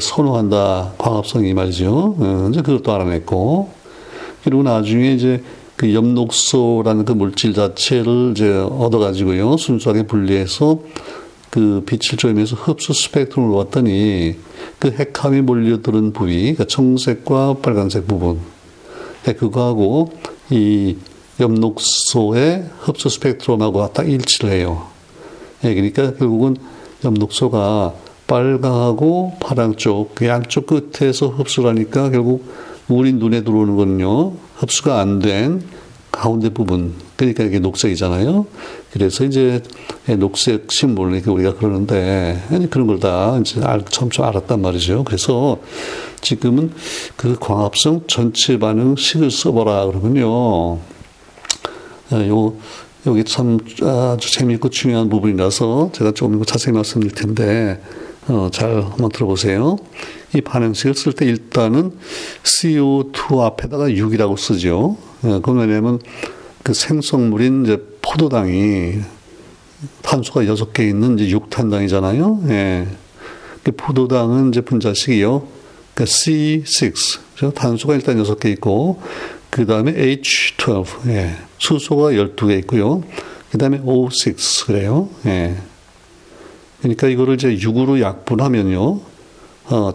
선호한다 0.00 0.94
광합성이 0.96 1.54
말이죠. 1.54 2.16
어, 2.18 2.48
이제 2.50 2.62
그것도 2.62 2.92
알아냈고 2.92 3.70
그리고 4.44 4.62
나중에 4.62 5.12
이제 5.12 5.42
그 5.76 5.94
엽록소라는 5.94 7.04
그 7.04 7.12
물질 7.12 7.54
자체를 7.54 8.32
이제 8.32 8.52
얻어가지고요 8.52 9.56
순수하게 9.56 10.04
분리해서 10.04 10.80
그 11.50 11.82
빛을 11.86 12.18
쪼이면서 12.18 12.56
흡수 12.56 12.92
스펙트럼을 12.92 13.54
봤더니 13.64 14.36
그 14.78 14.90
핵함이 14.90 15.40
몰려드는 15.42 16.12
부위, 16.12 16.54
그 16.54 16.66
청색과 16.66 17.56
빨간색 17.62 18.06
부분, 18.06 18.40
네, 19.24 19.32
그거하고 19.32 20.12
이 20.50 20.96
엽록소의 21.40 22.64
흡수 22.80 23.08
스펙트럼하고 23.08 23.92
딱 23.92 24.08
일치를 24.08 24.50
해요. 24.50 24.86
예, 25.64 25.74
그러니까 25.74 26.14
결국은 26.14 26.56
엽록소가 27.04 27.94
빨강하고 28.26 29.36
파랑 29.40 29.76
쪽, 29.76 30.14
그 30.14 30.26
양쪽 30.26 30.66
끝에서 30.66 31.28
흡수를 31.28 31.70
하니까 31.70 32.10
결국 32.10 32.44
우리 32.88 33.12
눈에 33.12 33.42
들어오는 33.44 33.76
거는요, 33.76 34.32
흡수가 34.56 34.98
안 35.00 35.18
된 35.18 35.62
가운데 36.10 36.48
부분, 36.48 36.94
그러니까 37.16 37.44
이게 37.44 37.58
녹색이잖아요. 37.58 38.46
그래서 38.92 39.24
이제 39.24 39.62
녹색 40.18 40.72
식물, 40.72 41.12
이렇게 41.14 41.30
우리가 41.30 41.54
그러는데, 41.54 42.42
그런 42.70 42.86
걸 42.86 42.98
다 42.98 43.38
이제 43.38 43.60
알, 43.62 43.84
처음 43.84 44.10
좀 44.10 44.24
알았단 44.24 44.60
말이죠. 44.60 45.04
그래서 45.04 45.58
지금은 46.20 46.72
그 47.16 47.36
광합성 47.38 48.04
전체 48.08 48.58
반응식을 48.58 49.30
써보라 49.30 49.86
그러면요. 49.86 50.78
요, 52.12 52.54
여기 53.06 53.22
참 53.24 53.58
아주 53.82 54.32
재미있고 54.32 54.70
중요한 54.70 55.08
부분이라서 55.10 55.90
제가 55.92 56.12
조금 56.12 56.42
자세히 56.44 56.72
말씀드릴 56.74 57.14
텐데, 57.14 57.80
어, 58.28 58.48
잘 58.50 58.82
한번 58.82 59.10
들어보세요. 59.10 59.76
이 60.34 60.40
반응식을 60.40 60.94
쓸 60.94 61.12
때 61.12 61.24
일단은 61.26 61.92
CO2 62.42 63.40
앞에다가 63.40 63.88
6이라고 63.88 64.38
쓰죠. 64.38 64.96
예, 65.24 65.28
그건 65.28 65.58
왜냐면 65.58 65.98
그 66.62 66.74
생성물인 66.74 67.64
이제 67.64 67.82
포도당이 68.02 69.00
탄소가 70.02 70.42
6개 70.42 70.80
있는 70.88 71.18
이제 71.18 71.36
6탄당이잖아요. 71.36 72.50
예. 72.50 72.86
그 73.62 73.72
포도당은 73.72 74.48
이제 74.48 74.60
분자식이요. 74.60 75.46
그러니까 75.94 76.04
C6. 76.04 77.54
탄소가 77.54 77.94
일단 77.94 78.22
6개 78.22 78.46
있고, 78.52 79.00
그 79.50 79.66
다음에 79.66 79.92
H12. 79.92 81.08
예. 81.08 81.36
수소가 81.58 82.10
12개 82.10 82.58
있고요. 82.60 83.02
그 83.50 83.58
다음에 83.58 83.80
O6. 83.80 84.66
그래요. 84.66 85.08
예. 85.26 85.56
그러니까 86.80 87.08
이거를 87.08 87.34
이제 87.34 87.56
6으로 87.56 88.00
약분하면요. 88.00 89.00
어, 89.70 89.92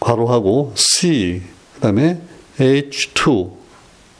괄호하고 0.00 0.72
C, 0.76 1.42
그 1.74 1.80
다음에 1.80 2.20
H2, 2.58 3.50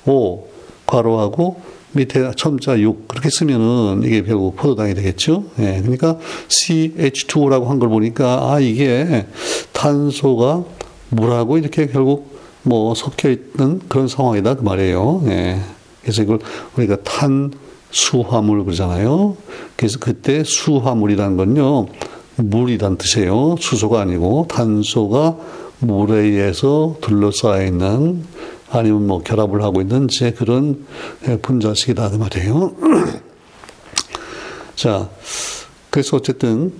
O, 0.06 0.48
괄호하고 0.86 1.60
밑에 1.92 2.30
첨자 2.36 2.78
6 2.78 3.08
그렇게 3.08 3.30
쓰면은 3.30 4.02
이게 4.04 4.22
결국 4.22 4.56
포도당이 4.56 4.94
되겠죠. 4.94 5.44
예, 5.58 5.80
그러니까 5.80 6.18
CH2라고 6.48 7.66
한 7.66 7.78
걸 7.78 7.88
보니까 7.88 8.52
아 8.52 8.60
이게 8.60 9.26
탄소가 9.72 10.64
물하고 11.10 11.58
이렇게 11.58 11.86
결국 11.86 12.38
뭐 12.62 12.94
섞여 12.94 13.30
있는 13.30 13.80
그런 13.88 14.08
상황이다 14.08 14.54
그 14.54 14.62
말이에요. 14.62 15.22
예. 15.26 15.60
그래서 16.02 16.22
이걸 16.22 16.38
우리가 16.76 16.98
탄수화물 17.02 18.64
그러잖아요. 18.64 19.36
그래서 19.76 19.98
그때 19.98 20.44
수화물이라는 20.44 21.36
건요 21.36 21.86
물이란 22.36 22.98
뜻이에요. 22.98 23.56
수소가 23.58 24.00
아니고 24.02 24.46
탄소가 24.48 25.36
의해서 25.80 26.96
둘러싸여 27.00 27.66
있는 27.66 28.24
아니면 28.70 29.06
뭐 29.06 29.22
결합을 29.22 29.62
하고 29.62 29.80
있는 29.80 30.08
제 30.08 30.32
그런 30.32 30.86
분자식이다 31.42 32.10
그 32.10 32.16
말이에요. 32.16 32.74
자, 34.74 35.08
그래서 35.90 36.16
어쨌든 36.16 36.72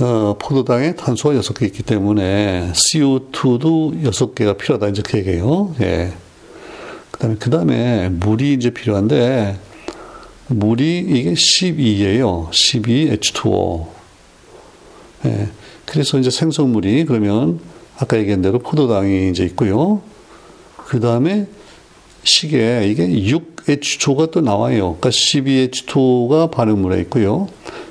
어, 0.00 0.34
포도당에 0.38 0.94
탄소가 0.94 1.34
6개 1.34 1.64
있기 1.66 1.82
때문에 1.82 2.72
CO2도 2.72 4.02
6개가 4.02 4.56
필요하다. 4.56 4.88
이제 4.88 5.02
그 5.04 5.18
얘기예요. 5.18 5.74
예. 5.82 6.12
그 7.10 7.18
다음에, 7.18 7.36
그 7.38 7.50
다음에 7.50 8.08
물이 8.08 8.54
이제 8.54 8.70
필요한데, 8.70 9.58
물이 10.46 11.04
이게 11.06 11.34
12예요. 11.34 12.50
12H2O. 12.50 13.88
예. 15.26 15.48
그래서 15.84 16.18
이제 16.18 16.30
생성물이 16.30 17.04
그러면 17.04 17.60
아까 18.00 18.18
얘기한 18.18 18.40
대로 18.40 18.58
포도당이 18.58 19.28
이제 19.30 19.44
있고요. 19.44 20.00
그 20.86 21.00
다음에 21.00 21.46
시계 22.22 22.86
이게 22.86 23.06
6H2가 23.06 24.30
또 24.30 24.40
나와요. 24.40 24.96
그러니까 24.98 25.10
12H2가 25.10 26.50
반응물에 26.50 27.00
있고요. 27.02 27.48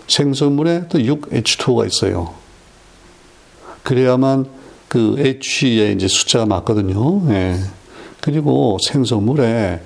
생성물에 0.07 0.85
또 0.89 0.97
6H2가 0.97 1.87
있어요. 1.87 2.33
그래야만 3.83 4.47
그 4.87 5.15
H의 5.19 5.93
이제 5.93 6.07
숫자가 6.07 6.47
맞거든요. 6.47 7.31
예. 7.31 7.55
그리고 8.21 8.77
생성물에 8.81 9.79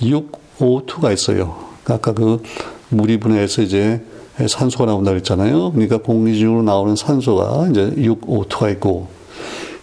6O2가 0.00 1.12
있어요. 1.12 1.56
아까 1.84 2.12
그 2.12 2.42
무리 2.88 3.18
분해에서 3.20 3.62
이제 3.62 4.02
산소가 4.48 4.86
나온다 4.86 5.10
그랬잖아요. 5.10 5.72
그러니까 5.72 5.98
공기 5.98 6.38
중으로 6.38 6.62
나오는 6.62 6.96
산소가 6.96 7.68
이제 7.70 7.90
6O2가 7.96 8.72
있고. 8.72 9.08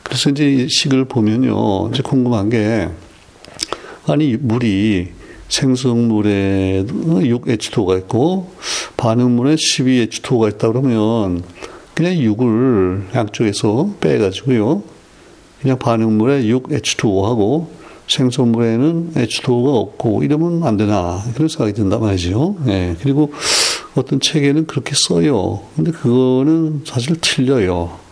그래서 0.03 0.29
이제 0.29 0.49
이 0.51 0.69
식을 0.69 1.05
보면요. 1.05 1.89
이제 1.91 2.03
궁금한 2.03 2.49
게 2.49 2.89
아니 4.05 4.35
물이 4.37 5.09
생성물에 5.49 6.85
6H2가 6.87 7.97
있고 7.99 8.51
반응물에 8.97 9.55
12H2가 9.55 10.53
있다 10.53 10.67
그러면 10.69 11.43
그냥 11.93 12.15
6을 12.15 13.15
양쪽에서 13.15 13.91
빼가지고요. 13.99 14.83
그냥 15.61 15.79
반응물에 15.79 16.43
6H2O하고 16.43 17.67
생성물에는 18.07 19.13
H2O가 19.15 19.75
없고 19.75 20.23
이러면 20.23 20.63
안 20.63 20.75
되나 20.75 21.23
그런 21.35 21.47
생각이 21.47 21.73
든단 21.73 22.01
말이죠. 22.01 22.57
예. 22.67 22.95
그리고 23.01 23.31
어떤 23.95 24.19
책에는 24.19 24.65
그렇게 24.65 24.93
써요. 24.95 25.61
근데 25.75 25.91
그거는 25.91 26.81
사실 26.85 27.15
틀려요. 27.21 28.02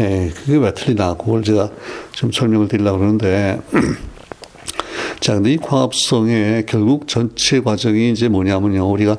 예. 0.00 0.30
그게 0.34 0.56
왜 0.56 0.74
틀리나 0.74 1.14
그걸 1.14 1.42
제가 1.42 1.70
좀 2.12 2.30
설명을 2.32 2.68
드리려고 2.68 2.98
그러는데 2.98 3.60
자, 5.20 5.34
근데 5.34 5.52
이 5.52 5.56
광합성의 5.56 6.66
결국 6.66 7.08
전체 7.08 7.60
과정이 7.60 8.10
이제 8.10 8.28
뭐냐면요. 8.28 8.88
우리가 8.90 9.16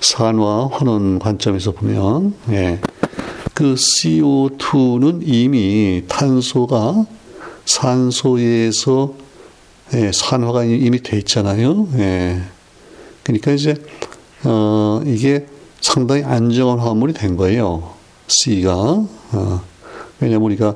산화 0.00 0.68
환원 0.72 1.18
관점에서 1.18 1.72
보면, 1.72 2.34
예. 2.50 2.80
그 3.54 3.74
CO2는 3.74 5.20
이미 5.22 6.02
탄소가 6.08 7.06
산소에서 7.64 9.14
예, 9.94 10.10
산화가 10.12 10.64
이미 10.64 11.02
돼 11.02 11.16
있잖아요. 11.18 11.88
예. 11.96 12.42
그러니까 13.22 13.52
이제 13.52 13.74
어, 14.44 15.00
이게 15.06 15.46
상당히 15.80 16.22
안정한 16.22 16.78
화물이 16.78 17.12
된 17.14 17.36
거예요. 17.36 17.94
C가 18.28 18.74
어, 18.74 19.62
왜냐면 20.20 20.42
우리가 20.46 20.74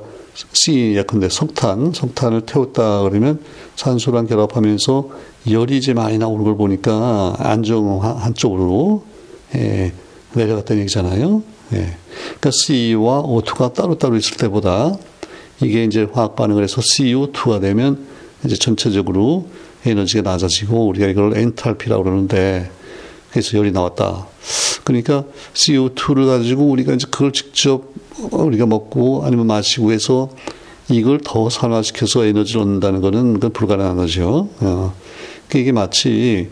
C 0.53 0.95
예컨대 0.95 1.29
석탄, 1.29 1.91
석탄을 1.93 2.41
태웠다 2.41 3.01
그러면 3.01 3.39
산소랑 3.75 4.27
결합하면서 4.27 5.09
열이 5.49 5.77
이제 5.77 5.93
많이 5.93 6.17
나오는 6.17 6.43
걸 6.43 6.55
보니까 6.55 7.35
안정 7.39 8.01
한쪽으로 8.03 9.03
예, 9.55 9.91
내려갔다는 10.33 10.81
얘기잖아요. 10.83 11.43
예. 11.73 11.97
그러니까 12.39 12.51
C와 12.51 13.23
O2가 13.23 13.73
따로따로 13.73 14.15
있을 14.15 14.37
때보다 14.37 14.95
이게 15.61 15.83
이제 15.83 16.07
화학 16.11 16.35
반응을 16.35 16.63
해서 16.63 16.81
CO2가 16.81 17.61
되면 17.61 18.05
이제 18.45 18.55
전체적으로 18.55 19.47
에너지가 19.85 20.29
낮아지고 20.29 20.87
우리가 20.87 21.07
이걸 21.07 21.37
엔탈피라고 21.37 22.03
그러는데 22.03 22.69
그래서 23.31 23.57
열이 23.57 23.71
나왔다. 23.71 24.27
그러니까 24.83 25.23
CO2를 25.53 26.27
가지고 26.27 26.65
우리가 26.65 26.93
이제 26.93 27.07
그걸 27.09 27.31
직접 27.31 27.83
우리가 28.31 28.65
먹고 28.65 29.23
아니면 29.25 29.47
마시고 29.47 29.91
해서 29.91 30.29
이걸 30.89 31.19
더 31.23 31.49
산화시켜서 31.49 32.25
에너지를 32.25 32.61
얻는다는 32.61 33.01
것은 33.01 33.39
그 33.39 33.49
불가능한 33.49 33.95
거죠. 33.95 34.49
어. 34.59 34.93
그러니까 35.47 35.59
이게 35.59 35.71
마치 35.71 36.49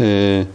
에, 0.00 0.46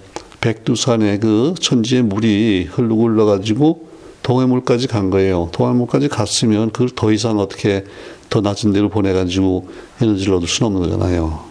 백두산의 0.42 1.20
그 1.20 1.54
천지의 1.60 2.04
물이 2.04 2.68
흐르고 2.72 3.06
흘러가지고 3.06 3.88
동해물까지 4.24 4.88
간 4.88 5.10
거예요. 5.10 5.50
동해물까지 5.54 6.10
갔으면 6.10 6.72
그걸 6.72 6.90
더 6.90 7.12
이상 7.12 7.40
어떻게 7.40 7.86
더 8.30 8.42
낮은 8.42 8.74
데로 8.74 8.90
보내가지고 8.90 9.70
에너지를 10.02 10.34
얻을 10.34 10.48
수는 10.48 10.72
없는 10.76 10.90
거잖아요. 10.90 11.46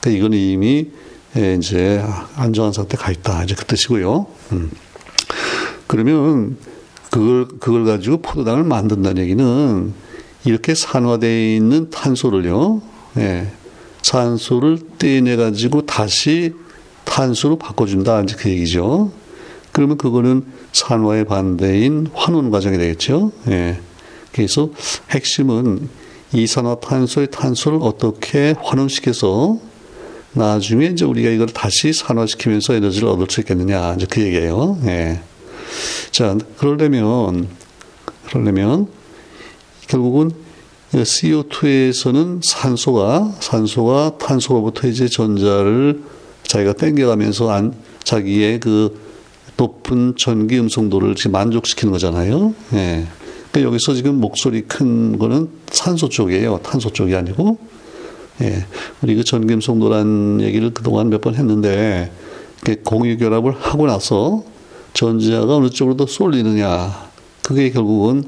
그러니까 0.00 0.18
이건 0.18 0.32
이미 0.34 0.86
이제 1.36 2.04
안정한 2.34 2.72
상태 2.72 2.96
가 2.96 3.10
있다. 3.12 3.44
이제 3.44 3.54
그 3.54 3.64
뜻이고요. 3.64 4.26
음. 4.52 4.70
그러면 5.86 6.56
그걸 7.10 7.48
그걸 7.58 7.84
가지고 7.84 8.18
포도당을 8.22 8.64
만든다는 8.64 9.22
얘기는 9.22 9.92
이렇게 10.44 10.74
산화되어 10.74 11.54
있는 11.56 11.90
탄소를요, 11.90 12.82
예, 13.18 13.50
산소를 14.02 14.78
떼내 14.98 15.36
가지고 15.36 15.86
다시 15.86 16.54
탄소로 17.04 17.58
바꿔준다 17.58 18.22
이제 18.22 18.36
그 18.38 18.48
얘기죠. 18.48 19.12
그러면 19.72 19.98
그거는 19.98 20.44
산화의 20.72 21.24
반대인 21.24 22.08
환원 22.12 22.50
과정이 22.50 22.78
되겠죠. 22.78 23.32
예. 23.48 23.80
그래서 24.32 24.70
핵심은 25.10 25.88
이산화탄소의 26.32 27.30
탄소를 27.30 27.78
어떻게 27.82 28.54
환원시켜서 28.60 29.58
나중에 30.32 30.86
이제 30.86 31.04
우리가 31.04 31.30
이걸 31.30 31.48
다시 31.48 31.92
산화시키면서 31.92 32.74
에너지를 32.74 33.08
얻을 33.08 33.26
수 33.28 33.40
있겠느냐 33.40 33.94
이제 33.94 34.06
그 34.08 34.20
얘기예요. 34.22 34.78
예. 34.84 35.20
자, 36.10 36.36
그러려면, 36.58 37.48
그러려면, 38.26 38.88
결국은 39.86 40.30
CO2에서는 40.92 42.40
산소가, 42.44 43.32
산소가 43.40 44.18
탄소로부터 44.18 44.88
이제 44.88 45.08
전자를 45.08 46.02
자기가 46.42 46.72
땡겨가면서 46.74 47.50
안, 47.50 47.74
자기의 48.02 48.60
그 48.60 49.00
높은 49.56 50.14
전기 50.16 50.58
음성도를 50.58 51.14
지금 51.14 51.32
만족시키는 51.32 51.92
거잖아요. 51.92 52.54
예. 52.72 53.06
그러니까 53.50 53.68
여기서 53.68 53.94
지금 53.94 54.20
목소리 54.20 54.62
큰 54.62 55.18
거는 55.18 55.48
산소 55.70 56.08
쪽이에요. 56.08 56.60
탄소 56.62 56.92
쪽이 56.92 57.14
아니고. 57.14 57.58
예. 58.42 58.64
우리 59.02 59.14
그 59.14 59.24
전기 59.24 59.54
음성도란 59.54 60.40
얘기를 60.40 60.72
그동안 60.72 61.10
몇 61.10 61.20
번 61.20 61.34
했는데, 61.34 62.10
공유 62.84 63.16
결합을 63.18 63.52
하고 63.58 63.86
나서 63.86 64.44
전자가 64.92 65.56
어느 65.56 65.70
쪽으로 65.70 65.96
더 65.96 66.06
쏠리느냐. 66.06 67.10
그게 67.42 67.70
결국은 67.70 68.24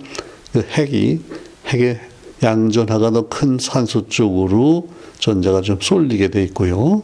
그 0.52 0.60
핵이, 0.60 1.20
핵의 1.66 2.00
양전하가 2.42 3.10
더 3.10 3.28
큰 3.28 3.58
산소 3.60 4.08
쪽으로 4.08 4.88
전자가 5.18 5.60
좀 5.60 5.78
쏠리게 5.80 6.28
돼 6.28 6.42
있고요. 6.44 7.02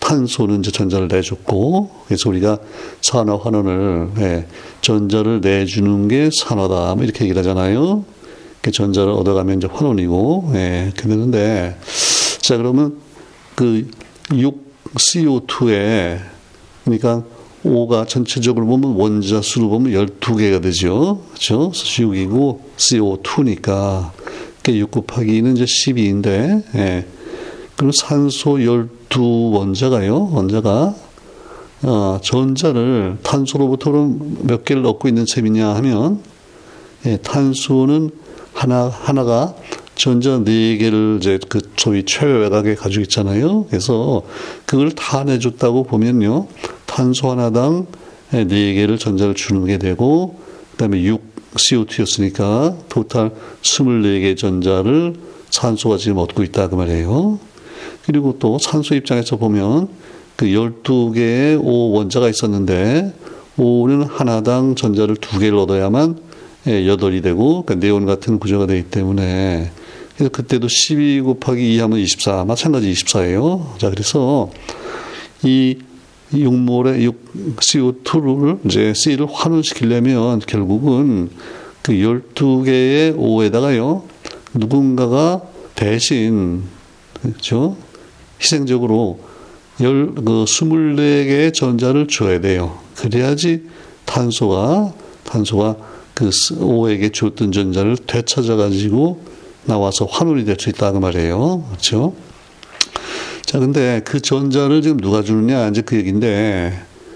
탄소는 0.00 0.60
이제 0.60 0.70
전자를 0.70 1.06
내줬고, 1.08 1.90
그래서 2.06 2.28
우리가 2.30 2.58
산화 3.02 3.38
환원을, 3.38 4.08
예, 4.18 4.46
전자를 4.80 5.40
내주는 5.40 6.08
게 6.08 6.30
산화다. 6.32 6.94
뭐 6.96 7.04
이렇게 7.04 7.24
얘기를 7.24 7.38
하잖아요. 7.40 8.04
그 8.60 8.72
전자를 8.72 9.12
얻어가면 9.12 9.58
이제 9.58 9.68
환원이고, 9.70 10.52
예, 10.54 10.92
그랬는데, 10.96 11.76
자, 12.40 12.56
그러면 12.56 12.98
그 13.54 13.88
6CO2에, 14.30 16.20
그러니까 16.84 17.24
5가 17.64 18.08
전체적으로 18.08 18.66
보면 18.66 18.92
원자 18.92 19.42
수로 19.42 19.68
보면 19.68 19.92
12개가 19.92 20.62
되죠. 20.62 21.22
그렇죠? 21.30 21.70
6이고 21.72 22.60
CO2니까. 22.76 24.10
그러니까 24.62 24.72
6 24.72 24.90
곱하기는 24.90 25.56
이제 25.56 25.64
12인데, 25.64 26.62
예. 26.74 27.06
그럼 27.76 27.92
산소 27.92 28.62
12 28.62 29.52
원자가요, 29.52 30.30
원자가, 30.32 30.94
어, 31.82 32.18
전자를 32.22 33.18
탄소로부터는 33.22 34.46
몇 34.46 34.64
개를 34.64 34.84
얻고 34.84 35.08
있는 35.08 35.26
셈이냐 35.26 35.74
하면, 35.76 36.20
예, 37.06 37.18
탄소는 37.18 38.10
하나, 38.52 38.88
하나가 38.88 39.54
전자 39.98 40.38
네 40.38 40.76
개를 40.76 41.18
이제 41.20 41.40
그 41.48 41.60
소위 41.76 42.04
최외곽에 42.04 42.76
가지고 42.76 43.02
있잖아요. 43.02 43.66
그래서 43.68 44.22
그걸 44.64 44.92
다 44.92 45.24
내줬다고 45.24 45.82
보면요. 45.82 46.46
탄소 46.86 47.30
하나당 47.30 47.88
네 48.30 48.74
개를 48.74 48.96
전자를 48.96 49.34
주는 49.34 49.66
게 49.66 49.76
되고, 49.76 50.38
그 50.70 50.76
다음에 50.76 51.02
6 51.02 51.20
CO2였으니까 51.54 52.76
토탈 52.88 53.32
24개 53.62 54.36
전자를 54.36 55.14
산소가 55.50 55.96
지금 55.96 56.18
얻고 56.18 56.44
있다 56.44 56.68
그 56.68 56.76
말이에요. 56.76 57.40
그리고 58.06 58.36
또 58.38 58.58
산소 58.58 58.94
입장에서 58.94 59.36
보면 59.36 59.88
그 60.36 60.46
12개의 60.46 61.58
O 61.60 61.90
원자가 61.90 62.28
있었는데 62.28 63.12
O는 63.56 64.04
하나당 64.04 64.76
전자를 64.76 65.16
두 65.16 65.40
개를 65.40 65.58
얻어야만 65.58 66.20
예, 66.68 66.84
8이 66.84 67.22
되고 67.22 67.62
그러니까 67.62 67.86
네온 67.86 68.06
같은 68.06 68.38
구조가 68.38 68.66
되기 68.66 68.84
때문에 68.84 69.72
그래서 70.18 70.32
그때도 70.32 70.66
12 70.66 71.20
곱하기 71.20 71.76
2 71.76 71.78
하면 71.78 72.00
24 72.00 72.44
마찬가지 72.44 72.92
24예요. 72.92 73.78
자 73.78 73.88
그래서 73.88 74.50
이 75.44 75.78
육몰의 76.34 77.04
육 77.04 77.56
CO2를 77.56 78.58
이제 78.66 78.92
C를 78.94 79.28
환원시키려면 79.30 80.40
결국은 80.40 81.30
그 81.82 81.92
12개의 81.92 83.14
O에다가요. 83.16 84.02
누군가가 84.54 85.42
대신 85.76 86.64
그렇죠? 87.22 87.76
희생적으로 88.40 89.20
열, 89.80 90.12
그 90.16 90.44
24개의 90.44 91.54
전자를 91.54 92.08
줘야 92.08 92.40
돼요. 92.40 92.76
그래야지 92.96 93.62
탄소가, 94.04 94.92
탄소가 95.22 95.76
그 96.14 96.30
O에게 96.60 97.10
줬던 97.10 97.52
전자를 97.52 97.96
되찾아가지고 97.96 99.37
나와서 99.68 100.06
환원이 100.06 100.44
될 100.44 100.56
수 100.58 100.70
있다, 100.70 100.92
그 100.92 100.98
말이에요. 100.98 101.64
그렇죠? 101.68 102.14
자, 103.44 103.58
근데 103.58 104.00
그 104.04 104.20
전자를 104.20 104.82
지금 104.82 104.96
누가 104.96 105.22
주느냐, 105.22 105.68
이제 105.68 105.82
그 105.82 105.96
얘기인데, 105.96 106.72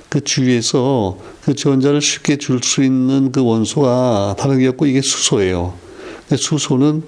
그 0.09 0.23
주위에서 0.23 1.19
그 1.43 1.55
전자를 1.55 2.01
쉽게 2.03 2.37
줄 2.37 2.61
수 2.63 2.85
있는 2.85 3.33
그 3.33 3.43
원소가 3.43 4.37
다른 4.39 4.59
게 4.59 4.69
없고 4.69 4.87
이게 4.87 5.01
수소예요. 5.01 5.75
수소는, 6.37 7.03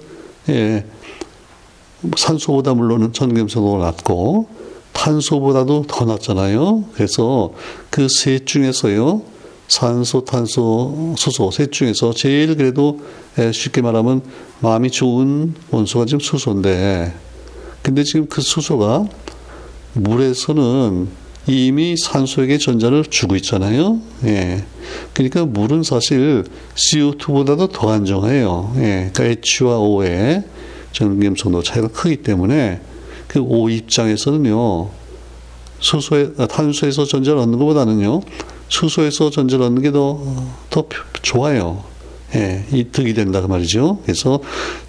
예, 0.49 0.85
산소보다 2.17 2.73
물론은 2.73 3.13
전기음성도 3.13 3.77
낮고, 3.77 4.47
탄소보다도 4.93 5.85
더 5.87 6.05
낮잖아요. 6.05 6.85
그래서 6.93 7.53
그 7.89 8.07
셋 8.09 8.45
중에서요, 8.47 9.21
산소, 9.67 10.25
탄소, 10.25 11.15
수소 11.17 11.51
셋 11.51 11.71
중에서 11.71 12.13
제일 12.13 12.55
그래도 12.55 12.99
쉽게 13.51 13.81
말하면 13.81 14.21
마음이 14.59 14.91
좋은 14.91 15.53
원소가 15.71 16.05
지금 16.05 16.19
수소인데, 16.19 17.13
근데 17.81 18.03
지금 18.03 18.27
그 18.27 18.41
수소가 18.41 19.05
물에서는 19.93 21.07
이미 21.47 21.95
산소에게 21.95 22.57
전자를 22.57 23.05
주고 23.05 23.35
있잖아요. 23.35 23.99
예. 24.23 24.65
그러니까 25.13 25.45
물은 25.45 25.83
사실 25.83 26.43
CO2보다도 26.75 27.71
더 27.71 27.91
안정해요. 27.91 28.73
예. 28.77 29.11
그러니까 29.13 29.41
H와 29.45 29.77
O의 29.77 30.43
전기음성도 30.91 31.61
차이가 31.61 31.87
크기 31.87 32.17
때문에 32.17 32.81
그 33.27 33.39
O 33.39 33.69
입장에서는요, 33.69 34.89
수소에, 35.79 36.33
탄소에서 36.49 37.05
전자를 37.05 37.39
얻는 37.39 37.59
것보다는요, 37.59 38.21
수소에서 38.69 39.29
전자를 39.29 39.65
얻는 39.65 39.81
게 39.83 39.91
더, 39.91 40.19
더 40.69 40.85
좋아요. 41.21 41.83
예, 42.35 42.65
이 42.71 42.85
득이 42.91 43.13
된다 43.13 43.41
그 43.41 43.47
말이죠. 43.47 43.99
그래서 44.03 44.39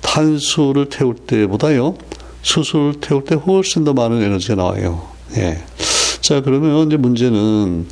탄소를 0.02 0.88
태울 0.88 1.14
때보다요, 1.14 1.96
수소를 2.42 2.94
태울 3.00 3.24
때 3.24 3.34
훨씬 3.34 3.84
더 3.84 3.92
많은 3.92 4.22
에너지가 4.22 4.56
나와요. 4.56 5.08
예. 5.36 5.58
자, 6.20 6.40
그러면 6.40 6.88
이제 6.88 6.96
문제는, 6.96 7.86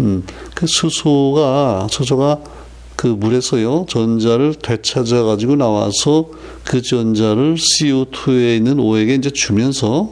음, 0.00 0.24
그 0.54 0.66
수소가, 0.66 1.88
수소가 1.90 2.40
그 2.96 3.06
물에서요, 3.06 3.86
전자를 3.88 4.54
되찾아 4.56 5.22
가지고 5.22 5.56
나와서 5.56 6.28
그 6.64 6.82
전자를 6.82 7.56
CO2에 7.56 8.56
있는 8.56 8.80
O에게 8.80 9.14
이제 9.14 9.30
주면서 9.30 10.10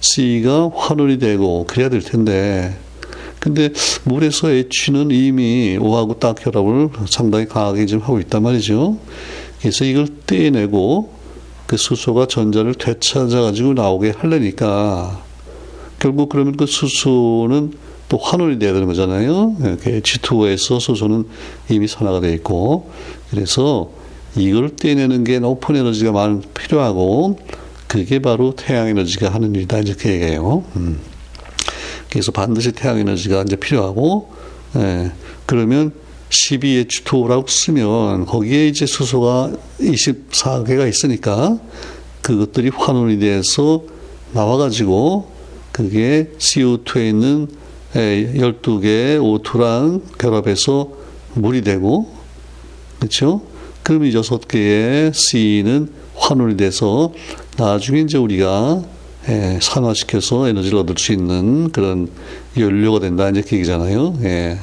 C가 0.00 0.70
환원이 0.74 1.18
되고 1.18 1.64
그래야 1.68 1.88
될 1.88 2.00
텐데, 2.00 2.76
근데 3.42 3.70
물에서 4.04 4.50
H는 4.52 5.10
이미 5.10 5.76
O하고 5.76 6.20
딱 6.20 6.36
결합을 6.36 6.90
상당히 7.08 7.44
강하게 7.46 7.86
지금 7.86 8.00
하고 8.02 8.20
있단 8.20 8.40
말이죠. 8.40 8.98
그래서 9.60 9.84
이걸 9.84 10.06
떼내고 10.28 11.12
그 11.66 11.76
수소가 11.76 12.26
전자를 12.26 12.74
되찾아 12.74 13.40
가지고 13.40 13.74
나오게 13.74 14.12
하려니까 14.16 15.24
결국 15.98 16.28
그러면 16.28 16.56
그 16.56 16.66
수소는 16.66 17.72
또 18.08 18.16
환원이 18.16 18.60
돼야 18.60 18.72
되는 18.72 18.86
거잖아요. 18.86 19.56
H2O에서 19.58 20.78
수소는 20.78 21.24
이미 21.68 21.88
산화가 21.88 22.20
되어 22.20 22.34
있고 22.34 22.92
그래서 23.30 23.90
이걸 24.36 24.76
떼내는 24.76 25.24
게 25.24 25.40
높은 25.40 25.74
에너지가 25.74 26.12
많 26.12 26.42
필요하고 26.54 27.40
그게 27.88 28.20
바로 28.20 28.54
태양 28.54 28.86
에너지가 28.86 29.30
하는 29.30 29.52
일이다 29.52 29.80
이제 29.80 29.94
그 29.98 30.10
얘기예요. 30.10 30.62
음. 30.76 31.11
그래서 32.12 32.30
반드시 32.30 32.72
태양 32.72 32.98
에너지가 32.98 33.42
이제 33.42 33.56
필요하고 33.56 34.30
예. 34.76 35.12
그러면 35.46 35.92
12H2O라고 36.28 37.48
쓰면 37.48 38.26
거기에 38.26 38.68
이제 38.68 38.84
수소가 38.84 39.52
24개가 39.80 40.86
있으니까 40.86 41.58
그것들이 42.20 42.68
환원이 42.68 43.18
돼서 43.18 43.82
나와가지고 44.32 45.30
그게 45.72 46.30
CO2에 46.36 47.08
있는 47.08 47.48
12개의 47.94 49.18
O2랑 49.18 50.18
결합해서 50.18 50.90
물이 51.34 51.62
되고, 51.62 52.12
그렇죠? 52.98 53.42
이 53.88 53.92
6개의 53.92 55.12
C는 55.14 55.88
환원이 56.14 56.56
돼서 56.58 57.12
나중에 57.56 58.00
이제 58.00 58.18
우리가 58.18 58.82
산화시켜서 59.60 60.48
에너지를 60.48 60.78
얻을 60.78 60.96
수 60.98 61.12
있는 61.12 61.70
그런 61.70 62.08
연료가 62.56 63.00
된다. 63.00 63.28
이제 63.28 63.42
그 63.42 63.56
얘기잖아요. 63.56 64.18
예. 64.22 64.58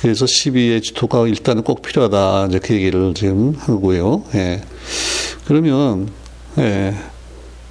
그래서 0.00 0.26
12H2가 0.26 1.28
일단은 1.28 1.62
꼭 1.64 1.82
필요하다. 1.82 2.46
이제 2.46 2.58
그 2.60 2.74
얘기를 2.74 3.14
지금 3.14 3.54
하고요. 3.58 4.22
예. 4.34 4.62
그러면, 5.44 6.08
예. 6.58 6.94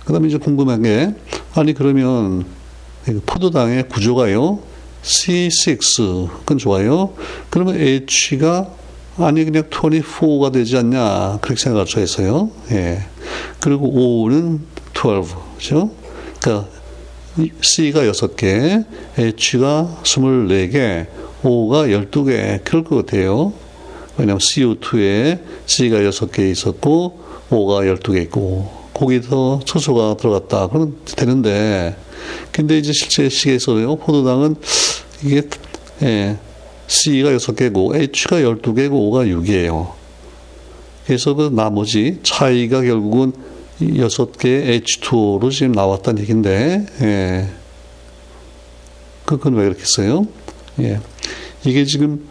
그 0.06 0.14
다음에 0.14 0.28
이제 0.28 0.38
궁금한 0.38 0.84
게, 0.84 1.14
아니, 1.56 1.74
그러면, 1.74 2.46
포도당의 3.26 3.88
구조가요, 3.88 4.60
C6, 5.04 6.30
그건 6.40 6.58
좋아요. 6.58 7.14
그러면 7.50 7.78
H가, 7.80 8.70
아니, 9.18 9.46
그냥 9.46 9.64
24가 9.70 10.52
되지 10.52 10.78
않냐. 10.78 11.40
그렇게 11.42 11.60
생각할 11.62 11.88
수 11.88 12.02
있어요. 12.02 12.52
예. 12.72 13.04
그리고 13.60 13.88
O는 13.88 14.62
12, 14.94 15.47
그죠? 15.58 15.92
그러니까, 16.42 16.70
C가 17.62 18.02
6개, 18.04 18.86
H가 19.18 20.02
24개, 20.04 21.08
O가 21.44 21.88
12개, 21.88 22.64
그럴 22.64 22.84
것 22.84 23.06
같아요. 23.06 23.54
왜냐면 24.18 24.40
CO2에 24.40 25.40
C가 25.66 26.00
6개 26.00 26.52
있었고, 26.52 27.20
O가 27.50 27.82
12개 27.82 28.22
있고, 28.24 28.72
거기서 28.94 29.62
수소가 29.66 30.18
들어갔다. 30.18 30.68
그러면 30.68 30.98
되는데, 31.06 31.96
근데 32.52 32.80
이제 32.80 32.92
실제 32.94 33.30
시계에서요, 33.30 33.98
포도당은 33.98 34.56
이게, 35.24 35.44
예, 36.02 36.38
C가 36.88 37.32
6개고, 37.32 37.96
H가 37.96 38.38
12개고, 38.38 38.94
O가 38.94 39.26
6이에요. 39.26 39.92
그래서 41.06 41.34
그 41.36 41.50
나머지 41.54 42.20
차이가 42.24 42.82
결국은 42.82 43.32
6개 43.82 44.84
H2O로 44.84 45.52
지금 45.52 45.72
나왔다는 45.72 46.22
얘기인데, 46.22 46.86
예. 47.02 47.48
그건 49.26 49.56
왜 49.56 49.66
그렇겠어요? 49.66 50.26
예. 50.80 51.00
이게 51.66 51.86
지금, 51.86 52.28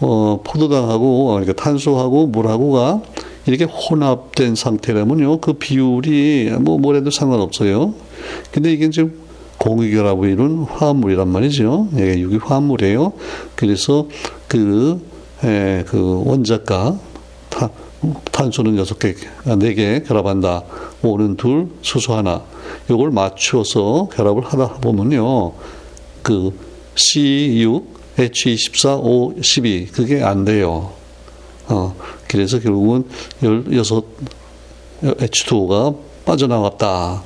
어, 0.00 0.40
포도당하고, 0.44 1.26
그러니까 1.26 1.52
탄소하고 1.52 2.28
물하고가 2.28 3.02
이렇게 3.46 3.64
혼합된 3.64 4.54
상태라면요, 4.54 5.40
그 5.40 5.54
비율이 5.54 6.50
뭐 6.60 6.78
뭐래도 6.78 7.10
상관없어요. 7.10 7.94
근데 8.52 8.72
이게 8.72 8.90
지금 8.90 9.18
공유결합을 9.58 10.30
이룬 10.30 10.64
화합물이란 10.64 11.28
말이죠. 11.28 11.88
예, 11.98 12.14
이게 12.14 12.36
화합물이에요. 12.36 13.12
그래서 13.56 14.06
그, 14.46 15.00
예, 15.44 15.84
그 15.86 16.22
원자가 16.24 16.98
타, 17.48 17.70
탄소는 18.30 18.76
여섯 18.76 18.98
개, 18.98 19.14
아, 19.44 19.56
네개 19.56 20.04
결합한다. 20.06 20.62
오는 21.02 21.36
둘, 21.36 21.68
수소 21.82 22.14
하나. 22.14 22.42
요걸 22.88 23.10
맞추어서 23.10 24.08
결합을 24.14 24.44
하다 24.44 24.74
보면요. 24.80 25.52
그 26.22 26.52
C6, 26.94 27.84
H24, 28.16 29.00
O, 29.02 29.34
12. 29.40 29.86
그게 29.86 30.22
안 30.22 30.44
돼요. 30.44 30.92
어, 31.68 31.94
그래서 32.28 32.58
결국은 32.58 33.04
16 33.42 34.18
H2O가 35.02 35.96
빠져나왔다. 36.24 37.22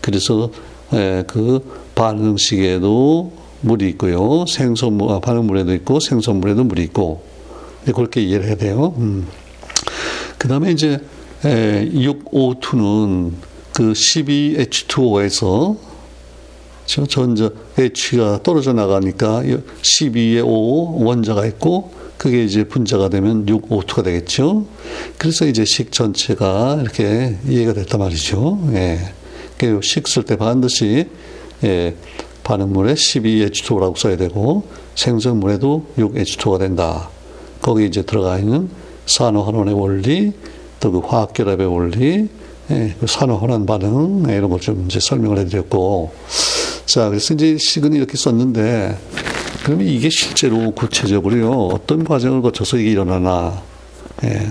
그래서 0.00 0.50
에, 0.92 1.24
그 1.26 1.60
반응식에도 1.94 3.32
물이 3.62 3.88
있고요. 3.90 4.44
생선물, 4.46 5.10
아, 5.10 5.18
반응물에도 5.18 5.74
있고 5.74 5.98
생선물에도 5.98 6.64
물이 6.64 6.82
있고. 6.84 7.22
그렇게 7.86 8.20
이해를 8.20 8.46
해야 8.46 8.56
돼요. 8.56 8.94
음. 8.98 9.26
그 10.46 10.48
다음에 10.48 10.70
이제 10.70 11.00
에, 11.44 11.90
6O2는 11.90 13.32
그 13.72 13.92
12H2O에서 13.92 15.76
저 16.84 17.04
전자 17.04 17.50
H가 17.76 18.44
떨어져 18.44 18.72
나가니까 18.72 19.42
12에 19.42 20.46
O 20.46 21.04
원자가 21.04 21.46
있고 21.46 21.90
그게 22.16 22.44
이제 22.44 22.62
분자가 22.62 23.08
되면 23.08 23.44
6O2가 23.44 24.04
되겠죠. 24.04 24.66
그래서 25.18 25.46
이제 25.46 25.64
식 25.64 25.90
전체가 25.90 26.78
이렇게 26.80 27.38
이해가 27.48 27.72
됐단 27.72 27.98
말이죠. 27.98 28.70
예. 28.74 29.00
그식 29.58 30.06
쓸 30.06 30.22
때 30.22 30.36
반드시 30.36 31.08
예, 31.64 31.96
반응물에 32.44 32.94
12H2라고 32.94 33.96
써야 33.96 34.16
되고 34.16 34.62
생성물에도 34.94 35.86
6H2가 35.98 36.60
된다. 36.60 37.10
거기 37.60 37.84
이제 37.84 38.02
들어가 38.02 38.38
있는 38.38 38.85
산화환원의 39.06 39.74
원리, 39.74 40.32
또 40.80 40.90
그 40.92 40.98
화학결합의 41.00 41.66
원리, 41.66 42.28
예, 42.70 42.94
그 43.00 43.06
산화환원 43.06 43.66
반응 43.66 44.24
예, 44.28 44.36
이런 44.36 44.50
걸 44.50 44.60
좀 44.60 44.84
이제 44.86 44.98
설명을 45.00 45.38
해드렸고, 45.38 46.12
자 46.84 47.08
그래서 47.08 47.34
이제 47.34 47.56
식은 47.58 47.92
이렇게 47.94 48.16
썼는데 48.16 48.96
그러면 49.64 49.86
이게 49.86 50.08
실제로 50.10 50.70
구체적으로요 50.72 51.50
어떤 51.50 52.04
과정을 52.04 52.42
거쳐서 52.42 52.76
이게 52.78 52.90
일어나나? 52.90 53.62
예. 54.24 54.48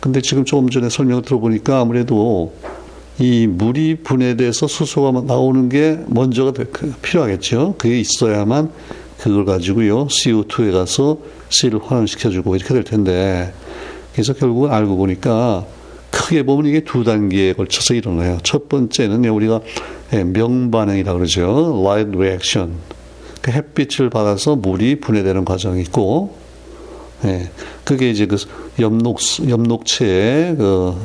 근데 0.00 0.20
지금 0.20 0.44
조금 0.44 0.70
전에 0.70 0.88
설명을 0.88 1.22
들어보니까 1.22 1.80
아무래도 1.80 2.52
이 3.18 3.46
물이 3.48 3.96
분해돼서 4.04 4.68
수소가 4.68 5.22
나오는 5.22 5.68
게 5.68 5.98
먼저가 6.06 6.52
그 6.72 6.94
필요하겠죠. 7.02 7.74
그게 7.76 7.98
있어야만 8.00 8.70
그걸 9.18 9.44
가지고요 9.44 10.06
CO2에 10.06 10.72
가서 10.72 11.18
C를 11.50 11.80
환원시켜주고 11.82 12.56
이렇게 12.56 12.74
될 12.74 12.84
텐데 12.84 13.52
그래서 14.12 14.32
결국은 14.32 14.70
알고 14.70 14.96
보니까 14.96 15.66
크게 16.10 16.42
보면 16.42 16.66
이게 16.66 16.80
두 16.80 17.04
단계에 17.04 17.52
걸쳐서 17.52 17.94
일어나요. 17.94 18.38
첫 18.42 18.68
번째는 18.68 19.24
우리가 19.24 19.60
예, 20.12 20.24
명반응이라 20.24 21.12
고 21.12 21.18
그러죠. 21.18 21.80
light 21.84 22.16
reaction. 22.16 22.74
그 23.42 23.52
햇빛을 23.52 24.10
받아서 24.10 24.56
물이 24.56 25.00
분해되는 25.00 25.44
과정이 25.44 25.82
있고, 25.82 26.34
예, 27.24 27.50
그게 27.84 28.10
이제 28.10 28.26
그 28.26 28.36
엽록, 28.80 29.18
엽록체에 29.48 30.56
그 30.56 30.96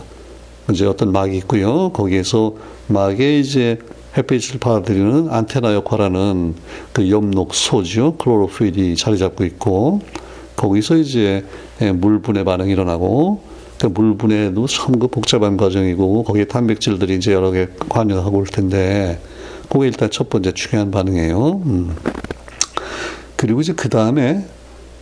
이제 0.72 0.86
어떤 0.86 1.12
막이 1.12 1.38
있고요. 1.38 1.90
거기에서 1.90 2.56
막에 2.88 3.40
이제 3.40 3.78
햇빛을 4.18 4.60
받아들이는 4.60 5.30
안테나 5.30 5.74
역할하는 5.74 6.56
그 6.92 7.10
엽록소죠. 7.10 8.18
클로로필이 8.18 8.96
자리 8.96 9.18
잡고 9.18 9.44
있고, 9.46 10.02
거기서 10.56 10.98
이제 10.98 11.44
예, 11.82 11.92
물분해 11.92 12.44
반응이 12.44 12.72
일어나고, 12.72 13.42
그 13.80 13.88
물분해도 13.88 14.68
참 14.68 15.00
그 15.00 15.08
복잡한 15.08 15.58
과정이고, 15.58 16.24
거기에 16.24 16.46
단백질들이 16.46 17.16
이제 17.16 17.34
여러 17.34 17.52
개 17.52 17.68
관여하고 17.90 18.38
올 18.38 18.46
텐데, 18.46 19.20
그게 19.68 19.88
일단 19.88 20.10
첫 20.12 20.30
번째 20.30 20.52
중요한 20.54 20.92
반응이에요. 20.92 21.62
음. 21.66 21.96
그리고 23.36 23.62
이제 23.62 23.74
그 23.74 23.90
다음에, 23.90 24.46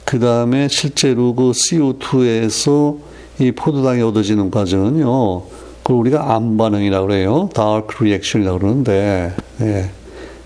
그 0.05 0.19
다음에 0.19 0.67
실제로 0.69 1.35
그 1.35 1.51
CO2에서 1.51 2.97
이 3.39 3.51
포도당이 3.51 4.01
얻어지는 4.01 4.49
과정은요, 4.49 5.43
그걸 5.83 5.97
우리가 5.97 6.33
암 6.33 6.57
반응이라고 6.57 7.07
그래요. 7.07 7.49
dark 7.53 7.95
reaction이라고 7.97 8.59
그러는데, 8.59 9.33
예. 9.61 9.89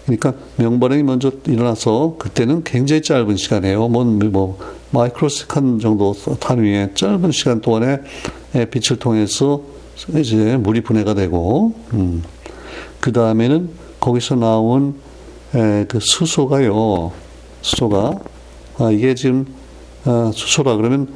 그러니까 0.05 0.33
명반응이 0.57 1.03
먼저 1.03 1.31
일어나서 1.47 2.15
그때는 2.19 2.63
굉장히 2.63 3.01
짧은 3.01 3.37
시간이에요. 3.37 3.87
뭐, 3.87 4.03
뭐 4.03 4.59
microsecond 4.91 5.79
정도 5.79 6.13
단위의 6.39 6.91
짧은 6.93 7.31
시간 7.31 7.61
동안에 7.61 7.99
예, 8.55 8.65
빛을 8.65 8.99
통해서 8.99 9.61
이제 10.15 10.57
물이 10.57 10.81
분해가 10.81 11.13
되고, 11.15 11.73
음. 11.93 12.23
그 12.99 13.11
다음에는 13.11 13.69
거기서 13.99 14.35
나온 14.35 14.95
에, 15.55 15.59
예, 15.81 15.85
그 15.87 15.99
수소가요. 15.99 17.11
수소가 17.61 18.19
아, 18.77 18.91
이게 18.91 19.15
지금 19.15 19.45
아, 20.05 20.31
수소라 20.33 20.75
그러면 20.75 21.07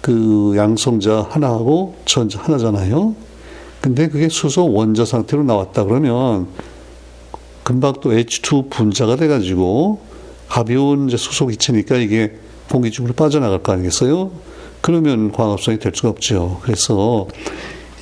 그 0.00 0.52
양성자 0.56 1.28
하나하고 1.30 1.94
전자 2.04 2.40
하나잖아요. 2.40 3.14
근데 3.84 4.08
그게 4.08 4.30
수소 4.30 4.72
원자 4.72 5.04
상태로 5.04 5.42
나왔다 5.42 5.84
그러면 5.84 6.46
금방 7.64 7.92
또 8.00 8.12
H2 8.12 8.70
분자가 8.70 9.16
돼가지고 9.16 10.00
가벼운 10.48 11.06
이제 11.06 11.18
수소 11.18 11.48
기체니까 11.48 11.96
이게 11.96 12.34
공기 12.70 12.90
중으로 12.90 13.12
빠져나갈 13.12 13.62
거 13.62 13.72
아니겠어요? 13.72 14.30
그러면 14.80 15.32
광합성이 15.32 15.80
될 15.80 15.92
수가 15.94 16.08
없죠. 16.08 16.60
그래서 16.62 17.28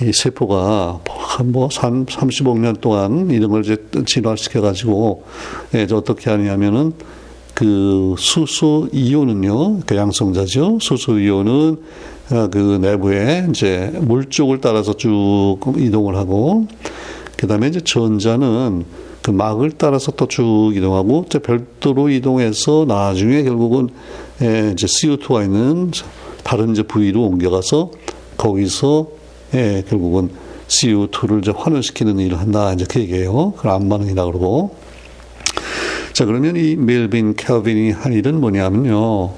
이 0.01 0.13
세포가 0.13 1.01
뭐 1.47 1.69
30억 1.69 2.61
년 2.61 2.77
동안 2.77 3.29
이런 3.33 3.51
걸 3.51 3.65
이제 3.65 3.77
진화시켜가지고 4.07 5.25
예, 5.75 5.89
어떻게 5.91 6.31
하냐면은 6.31 6.93
그 7.55 8.15
수소 8.19 8.89
이온은요, 8.93 9.81
그 9.81 9.97
양성자죠. 9.97 10.79
수소 10.81 11.19
이온은 11.19 11.77
어, 12.22 12.22
그 12.51 12.79
내부에 12.81 13.47
이제 13.51 13.93
물 14.01 14.31
쪽을 14.31 14.61
따라서 14.61 14.95
쭉 14.95 15.59
이동을 15.77 16.17
하고, 16.17 16.67
그 17.37 17.47
다음에 17.47 17.69
이제 17.69 17.81
전자는 17.81 18.85
그 19.21 19.31
막을 19.31 19.73
따라서 19.73 20.13
또 20.13 20.27
쭉 20.27 20.73
이동하고, 20.75 21.25
이제 21.27 21.39
별도로 21.39 22.09
이동해서 22.09 22.85
나중에 22.89 23.43
결국은 23.43 23.91
예, 24.41 24.71
이제 24.73 24.87
CO2가 24.87 25.45
있는 25.45 25.91
다른 26.43 26.73
이제 26.73 26.83
부위로 26.83 27.23
옮겨가서 27.23 27.91
거기서 28.37 29.09
예, 29.55 29.85
결국은 29.89 30.31
CO2를 30.69 31.43
이제 31.43 31.53
환원시키는 31.55 32.19
일을 32.19 32.41
한다. 32.41 32.73
이제 32.73 32.87
그 32.89 33.01
얘기예요. 33.01 33.53
그걸 33.53 33.73
안반응이라 33.73 34.25
그러고. 34.25 34.75
자, 36.15 36.25
그러면 36.25 36.57
이 36.57 36.77
멜빈, 36.77 37.35
켈빈이 37.37 37.91
한 37.91 38.13
일은 38.13 38.41
뭐냐면요. 38.41 39.31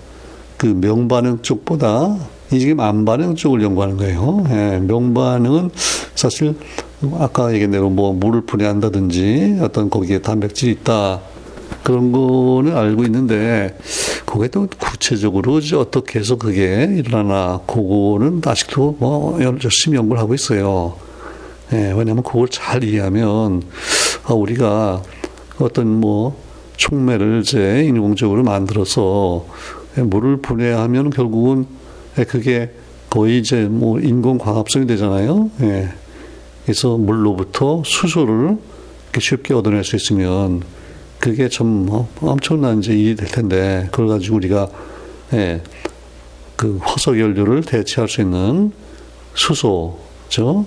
그 0.57 0.67
명반응 0.67 1.43
쪽보다 1.43 2.17
이 2.55 2.61
지금 2.61 2.79
안 2.79 3.05
반응 3.05 3.35
쪽을 3.35 3.63
연구하는 3.63 3.97
거예요. 3.97 4.45
예, 4.49 4.79
명반응은 4.79 5.71
사실 6.15 6.55
아까 7.19 7.53
얘기한 7.53 7.73
대로 7.73 7.91
뭐 7.91 8.13
물을 8.13 8.43
분해한다든지 8.43 9.59
어떤 9.61 9.91
거기에 9.91 10.21
단백질이 10.21 10.71
있다. 10.73 11.21
그런 11.83 12.13
거는 12.13 12.77
알고 12.77 13.03
있는데 13.05 13.77
그게 14.25 14.47
또 14.49 14.69
구체적으로 14.79 15.61
어떻게 15.77 16.21
해서 16.21 16.37
그게 16.37 16.89
일어나나 16.97 17.61
그거는 17.67 18.41
아직도 18.45 18.97
뭐 19.01 19.39
열심히 19.43 19.99
연구를 19.99 20.23
하고 20.23 20.35
있어요. 20.35 20.95
예, 21.73 21.93
왜냐하면 21.97 22.23
그걸 22.23 22.49
잘 22.49 22.85
이해하면 22.85 23.63
아, 24.27 24.33
우리가 24.33 25.03
어떤 25.59 25.89
뭐 25.89 26.37
촉매를 26.77 27.41
이제 27.43 27.85
인공적으로 27.85 28.45
만들어서 28.45 29.45
물을 29.97 30.37
분해하면 30.37 31.11
결국은 31.11 31.67
그게 32.23 32.71
거의 33.11 33.39
이제 33.39 33.65
뭐 33.65 33.99
인공 34.01 34.39
광합성이 34.39 34.87
되잖아요. 34.87 35.51
예. 35.63 35.89
그래서 36.65 36.97
물로부터 36.97 37.83
수소를 37.85 38.57
쉽게 39.19 39.55
얻어낼 39.55 39.85
수 39.85 39.97
있으면 39.97 40.63
그게 41.19 41.49
참 41.49 41.67
뭐 41.67 42.09
엄청난 42.21 42.79
이제 42.79 42.93
일이 42.93 43.15
될 43.17 43.29
텐데 43.29 43.89
그걸 43.91 44.09
가지고 44.09 44.37
우리가 44.37 44.69
예, 45.33 45.63
그 46.57 46.79
화석 46.83 47.19
연료를 47.19 47.63
대체할 47.63 48.09
수 48.09 48.21
있는 48.21 48.73
수소죠. 49.35 50.67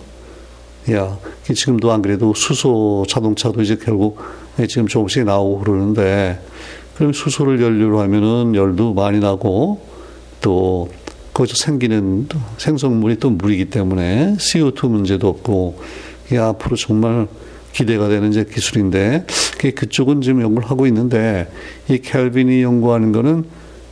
야, 0.91 1.17
지금도 1.43 1.91
안 1.91 2.01
그래도 2.01 2.33
수소 2.33 3.05
자동차도 3.09 3.61
이제 3.61 3.75
결국 3.75 4.19
지금 4.67 4.87
조금씩 4.87 5.25
나오고 5.25 5.59
그러는데 5.59 6.39
그럼 6.95 7.13
수소를 7.13 7.61
연료로 7.61 7.99
하면은 7.99 8.55
열도 8.55 8.93
많이 8.93 9.19
나고 9.19 9.81
또 10.41 10.89
거기서 11.37 11.55
생기는 11.55 12.27
생성물이 12.57 13.17
또 13.17 13.29
물이기 13.29 13.65
때문에 13.65 14.35
CO2 14.39 14.89
문제도 14.89 15.27
없고 15.27 15.79
이게 16.25 16.37
앞으로 16.39 16.75
정말 16.75 17.27
기대가 17.73 18.07
되는 18.07 18.29
이제 18.29 18.43
기술인데 18.43 19.27
그쪽은 19.75 20.21
지금 20.21 20.41
연구를 20.41 20.69
하고 20.69 20.87
있는데 20.87 21.47
이 21.89 21.99
켈빈이 21.99 22.63
연구하는 22.63 23.11
거는 23.11 23.45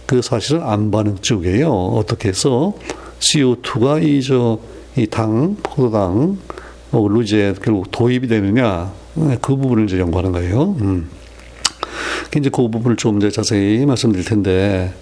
그 0.08 0.22
사실은 0.22 0.64
안 0.64 0.90
반응 0.90 1.18
쪽이에요. 1.22 1.72
어떻게 1.72 2.30
해서 2.30 2.74
CO2가 3.20 4.04
이 4.04 4.22
저 4.22 4.76
이 4.98 5.08
당, 5.08 5.58
포도당, 5.62 6.38
뭐 6.90 7.10
루제 7.10 7.56
결국 7.62 7.92
도입이 7.92 8.28
되느냐 8.28 8.94
그 9.42 9.56
부분을 9.56 9.86
이제 9.86 10.00
연구하는 10.00 10.32
거예요. 10.32 10.76
음. 10.80 11.10
이제 12.38 12.50
그 12.50 12.70
부분을 12.70 12.96
좀 12.96 13.18
이제 13.18 13.30
자세히 13.30 13.86
말씀드릴 13.86 14.26
텐데, 14.26 14.94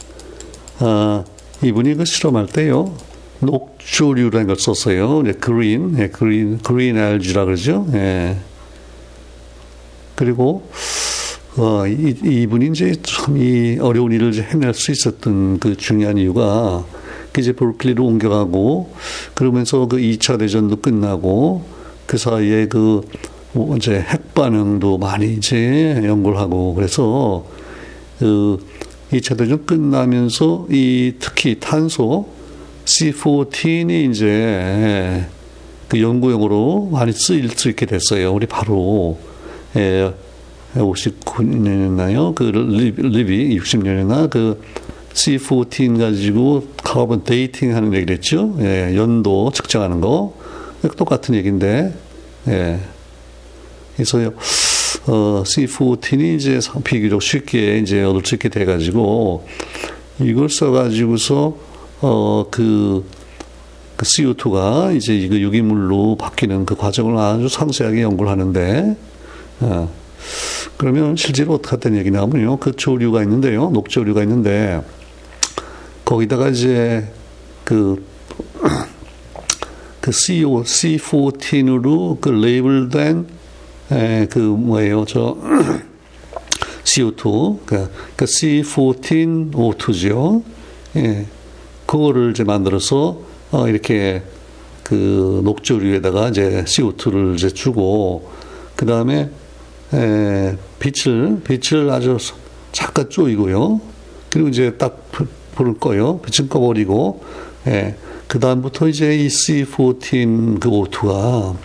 아, 0.79 1.23
이분이 1.63 1.95
그 1.95 2.05
실험할 2.05 2.47
때요, 2.47 2.95
녹조류라는 3.39 4.47
걸 4.47 4.55
썼어요. 4.57 5.21
이제 5.21 5.33
그린, 5.33 5.95
예, 5.99 6.07
그린, 6.07 6.57
그린 6.59 6.97
알지라 6.97 7.45
그러죠. 7.45 7.87
예. 7.93 8.37
그리고, 10.15 10.69
어, 11.57 11.85
이, 11.87 12.15
이분이 12.23 12.67
이제 12.67 12.95
참 13.03 13.37
이 13.37 13.77
어려운 13.79 14.11
일을 14.11 14.33
해낼 14.33 14.73
수 14.73 14.91
있었던 14.91 15.59
그 15.59 15.75
중요한 15.75 16.17
이유가, 16.17 16.85
그 17.31 17.41
이제 17.41 17.53
볼클리로 17.53 18.05
옮겨가고, 18.05 18.93
그러면서 19.33 19.87
그 19.87 19.97
2차 19.97 20.39
대전도 20.39 20.77
끝나고, 20.77 21.63
그 22.05 22.17
사이에 22.17 22.67
그 22.67 23.01
뭐 23.53 23.77
이제 23.77 23.99
핵 23.99 24.33
반응도 24.33 24.97
많이 24.97 25.33
이제 25.33 26.01
연구를 26.03 26.39
하고 26.39 26.73
그래서 26.73 27.45
그 28.19 28.57
2차 29.13 29.37
대전 29.37 29.65
끝나면서 29.65 30.67
이 30.69 31.13
특히 31.19 31.59
탄소 31.59 32.27
C14이 32.85 34.11
이제 34.11 35.25
그 35.87 36.01
연구용으로 36.01 36.89
많이 36.91 37.11
쓰일 37.11 37.49
수 37.49 37.69
있게 37.69 37.85
됐어요. 37.85 38.33
우리 38.33 38.47
바로 38.47 39.19
예, 39.75 40.11
59년이나요? 40.75 42.33
그 42.35 42.43
리비 42.43 43.57
60년이나 43.59 44.29
그 44.29 44.59
C14 45.13 45.99
가지고 45.99 46.67
carbon 46.83 47.23
dating 47.23 47.75
하는 47.75 47.93
얘기를 47.93 48.15
했죠. 48.15 48.55
예, 48.59 48.95
연도 48.95 49.51
측정하는 49.53 50.01
거. 50.01 50.33
똑같은 50.97 51.35
얘기인데, 51.35 51.93
예. 52.47 52.79
그래서, 53.95 54.19
어, 55.07 55.43
C14이 55.45 56.35
이제 56.35 56.59
비교적 56.83 57.21
쉽게 57.21 57.79
이제 57.79 58.03
얻을 58.03 58.21
수 58.25 58.35
있게 58.35 58.49
돼가지고, 58.49 59.47
이걸 60.19 60.49
써가지고서, 60.49 61.57
어, 62.01 62.45
그, 62.49 63.05
그 63.95 64.05
CO2가 64.05 64.95
이제 64.95 65.27
그 65.27 65.39
유기물로 65.39 66.17
바뀌는 66.17 66.65
그 66.65 66.75
과정을 66.75 67.17
아주 67.17 67.49
상세하게 67.49 68.01
연구를 68.01 68.31
하는데, 68.31 68.95
어, 69.61 69.89
그러면 70.77 71.15
실제로 71.15 71.55
어떻게 71.55 71.75
했다는 71.75 71.99
얘기냐면요. 71.99 72.57
그 72.57 72.75
조류가 72.75 73.23
있는데요. 73.23 73.69
녹조류가 73.69 74.23
있는데, 74.23 74.81
거기다가 76.05 76.49
이제 76.49 77.07
그, 77.63 78.05
그 80.01 80.11
CO, 80.11 80.63
C14으로 80.63 82.19
그 82.19 82.29
레이블된 82.29 83.42
에, 83.91 84.27
그 84.29 84.39
뭐예요, 84.39 85.05
저 85.05 85.37
CO2, 86.83 87.59
그, 87.65 87.89
그 88.15 88.25
C14O2죠. 88.25 90.43
예, 90.97 91.25
그거를 91.85 92.31
이제 92.31 92.43
만들어서 92.43 93.19
어, 93.51 93.67
이렇게 93.67 94.23
그 94.83 95.41
녹조류에다가 95.43 96.29
이제 96.29 96.63
CO2를 96.65 97.35
이제 97.35 97.49
주고 97.49 98.29
그 98.75 98.85
다음에 98.85 99.29
빛을 100.79 101.41
빛을 101.43 101.89
아주 101.89 102.17
잠깐 102.71 103.09
쪼이고요. 103.09 103.81
그리고 104.29 104.49
이제 104.49 104.75
딱 104.77 105.11
불을 105.55 105.75
꺼요. 105.75 106.19
빛을 106.19 106.49
꺼버리고, 106.49 107.23
예. 107.67 107.95
그 108.27 108.39
다음부터 108.39 108.87
이제 108.87 109.15
이 109.15 109.27
C14 109.27 110.59
그 110.59 110.69
O2가 110.69 111.55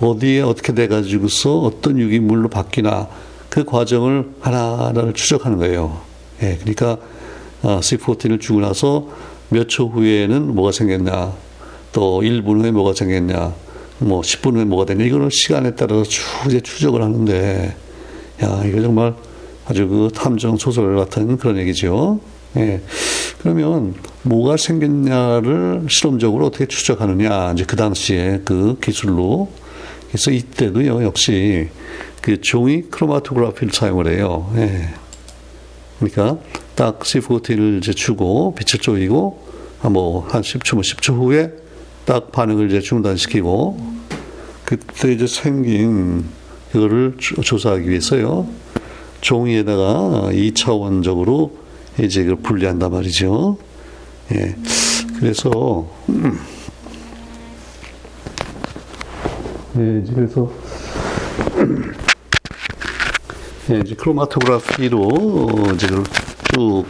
어디에 0.00 0.40
어떻게 0.40 0.74
돼가지고서 0.74 1.60
어떤 1.60 1.98
유기물로 1.98 2.48
바뀌나 2.48 3.08
그 3.48 3.64
과정을 3.64 4.30
하나하나를 4.40 5.12
추적하는 5.12 5.58
거예요. 5.58 6.00
예. 6.42 6.56
그러니까 6.60 6.96
아, 7.62 7.80
C14를 7.80 8.40
주고 8.40 8.60
나서 8.60 9.08
몇 9.50 9.68
초 9.68 9.88
후에는 9.88 10.54
뭐가 10.54 10.72
생겼냐, 10.72 11.32
또 11.92 12.20
1분 12.22 12.60
후에 12.60 12.70
뭐가 12.70 12.94
생겼냐, 12.94 13.52
뭐 13.98 14.20
10분 14.22 14.54
후에 14.54 14.64
뭐가 14.64 14.86
되냐, 14.86 15.04
이거는 15.04 15.28
시간에 15.30 15.74
따라서 15.74 16.04
쭉 16.04 16.22
이제 16.46 16.60
추적을 16.60 17.02
하는데, 17.02 17.74
야, 18.42 18.62
이거 18.64 18.80
정말 18.80 19.14
아주 19.66 19.88
그 19.88 20.08
탐정 20.14 20.56
소설 20.56 20.96
같은 20.96 21.36
그런 21.36 21.58
얘기죠. 21.58 22.20
예. 22.56 22.80
그러면 23.42 23.94
뭐가 24.22 24.56
생겼냐를 24.56 25.86
실험적으로 25.88 26.46
어떻게 26.46 26.66
추적하느냐. 26.66 27.52
이제 27.52 27.64
그 27.64 27.76
당시에 27.76 28.42
그 28.44 28.78
기술로. 28.80 29.48
그래서 30.10 30.30
이때도요, 30.30 31.04
역시 31.04 31.68
그 32.20 32.40
종이 32.40 32.82
크로마토그래피를 32.82 33.72
사용을 33.72 34.08
해요. 34.08 34.52
예. 34.56 34.88
그러니까 35.98 36.38
딱 36.74 37.00
C14를 37.00 37.78
이제 37.78 37.92
주고 37.92 38.54
빛을 38.54 38.80
쪼이고 38.80 39.46
뭐한 39.82 40.42
10초, 40.42 40.74
뭐 40.74 40.82
10초 40.82 41.14
후에 41.14 41.52
딱 42.04 42.32
반응을 42.32 42.68
이제 42.68 42.80
중단시키고 42.80 44.00
그때 44.64 45.12
이제 45.12 45.26
생긴 45.26 46.24
이거를 46.74 47.16
조사하기 47.18 47.88
위해서요. 47.88 48.48
종이에다가 49.20 50.30
2차원적으로 50.32 51.52
이제 52.00 52.22
이걸 52.22 52.36
분리한단 52.36 52.90
말이죠. 52.90 53.58
예. 54.34 54.56
그래서, 55.18 55.90
예, 59.80 60.04
그래서, 60.14 60.52
예, 63.70 63.78
이제 63.78 63.94
크로마토그래피로 63.94 65.08
이제 65.74 65.86
쭉 66.52 66.84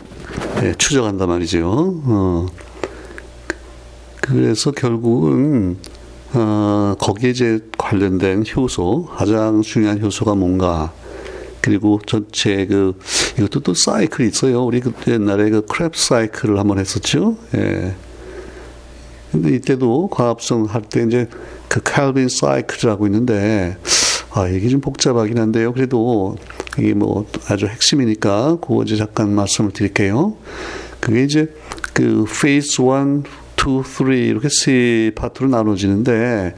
예, 0.62 0.74
추적한단 0.74 1.28
말이죠. 1.28 2.02
어. 2.04 2.46
그래서 4.20 4.72
결국은 4.72 5.76
어, 6.32 6.96
거기에 6.98 7.30
이제 7.30 7.60
관련된 7.78 8.42
효소, 8.56 9.06
가장 9.16 9.62
중요한 9.62 10.02
효소가 10.02 10.34
뭔가, 10.34 10.92
그리고 11.60 12.00
전체 12.06 12.66
그 12.66 12.98
이것도 13.38 13.60
또 13.60 13.72
사이클이 13.72 14.28
있어요. 14.28 14.64
우리 14.64 14.80
그 14.80 14.92
옛날에 15.06 15.48
그 15.50 15.64
크렙스 15.64 15.94
사이클을 15.94 16.58
한번 16.58 16.80
했었죠. 16.80 17.36
예. 17.54 17.94
근데 19.32 19.54
이때도 19.54 20.08
광합성 20.08 20.64
할 20.64 20.82
때 20.82 21.04
이제 21.04 21.28
그 21.68 21.80
칼빈 21.82 22.28
사이클이라고 22.28 23.06
있는데 23.06 23.76
아 24.32 24.48
이게 24.48 24.68
좀 24.68 24.80
복잡하긴 24.80 25.38
한데요. 25.38 25.72
그래도 25.72 26.36
이게 26.78 26.94
뭐 26.94 27.26
아주 27.48 27.66
핵심이니까 27.66 28.58
그거 28.60 28.82
이제 28.82 28.96
잠깐 28.96 29.32
말씀을 29.34 29.72
드릴게요. 29.72 30.36
그게 31.00 31.24
이제 31.24 31.52
그 31.92 32.24
phase 32.40 32.82
1, 32.82 33.22
2, 33.56 33.82
3 33.84 34.12
이렇게 34.12 34.48
세 34.48 35.12
파트로 35.14 35.48
나눠지는데 35.48 36.54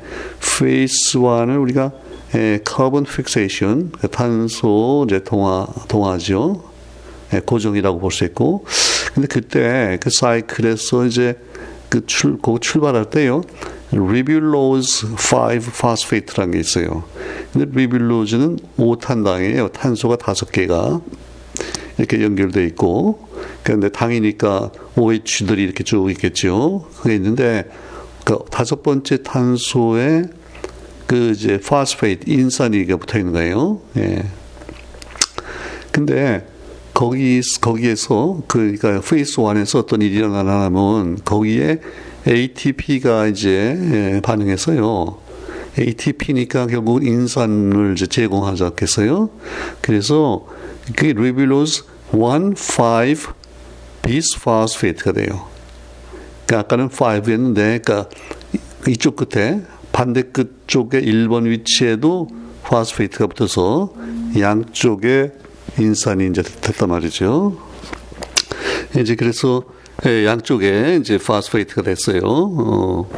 phase 0.58 1.18
1을 1.18 1.60
우리가 1.60 1.92
예, 2.34 2.60
carbon 2.66 3.04
fixation, 3.06 3.92
그 4.00 4.08
탄소 4.08 5.04
이제 5.06 5.22
동화, 5.22 5.66
동화죠. 5.88 6.64
예, 7.34 7.40
고정이라고 7.40 7.98
볼 8.00 8.10
수 8.10 8.24
있고. 8.24 8.64
근데 9.14 9.28
그때 9.28 9.98
그 10.00 10.08
사이클에서 10.10 11.04
이제 11.06 11.38
그 11.92 12.06
출, 12.06 12.38
그 12.40 12.56
출발할 12.58 13.10
때요. 13.10 13.42
ribulose 13.90 15.08
5 15.08 15.16
phosphate라는 15.78 16.52
게 16.52 16.58
있어요. 16.58 17.04
근데 17.52 17.66
ribulose는 17.70 18.58
5탄당이에요. 18.78 19.70
탄소가 19.74 20.16
5개가 20.16 21.02
이렇게 21.98 22.22
연결돼 22.22 22.64
있고. 22.68 23.28
그런데 23.62 23.90
당이니까 23.90 24.72
OH들이 24.96 25.62
이렇게 25.62 25.84
쭉 25.84 26.10
있겠죠. 26.12 26.88
그게 26.96 27.14
있는데 27.16 27.70
그 28.24 28.38
다섯 28.50 28.82
번째 28.82 29.22
탄소에 29.22 30.24
그 31.06 31.32
이제 31.32 31.60
phosphate 31.60 32.30
인산이가 32.30 32.96
붙어 32.96 33.18
있는 33.18 33.34
거예요. 33.34 33.82
예. 33.98 34.24
근데 35.90 36.46
거기 37.02 37.40
거기에서 37.60 38.42
그러니까 38.46 39.00
phase 39.00 39.38
1에서 39.38 39.80
어떤 39.80 40.02
일이 40.02 40.18
일어나면 40.18 41.18
거기에 41.24 41.80
ATP가 42.28 43.26
이제 43.26 43.76
예, 43.76 44.20
반응해서요. 44.20 45.18
ATP니까 45.76 46.68
결국 46.68 47.04
인산을 47.04 47.94
이제 47.96 48.06
제공하지 48.06 48.62
않겠어요? 48.62 49.30
그래서 49.80 50.46
그게 50.94 51.12
ribulose 51.12 51.86
1, 52.12 52.20
5 52.20 52.54
bisphosphate가 54.02 55.10
돼요. 55.10 55.48
그러니까 56.46 56.60
아까는 56.60 56.88
5였는데, 56.88 57.82
그러니까 57.82 58.08
이쪽 58.86 59.16
끝에 59.16 59.62
반대 59.90 60.22
끝 60.22 60.68
쪽에 60.68 61.00
1번 61.00 61.46
위치에도 61.46 62.28
phosphate가 62.62 63.26
붙어서 63.26 63.92
양쪽에 64.38 65.32
인산이 65.78 66.28
이제 66.28 66.42
됐단 66.42 66.88
말이죠. 66.88 67.58
이제 68.98 69.14
그래서 69.14 69.62
예, 70.06 70.26
양쪽에 70.26 70.98
이제 71.00 71.18
phosphate가 71.18 71.82
됐어요. 71.82 72.20
어. 72.24 73.10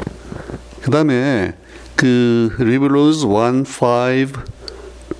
그 0.82 0.90
다음에 0.90 1.54
그 1.96 2.54
ribulose 2.58 3.26
1, 3.26 3.30
5 3.30 3.64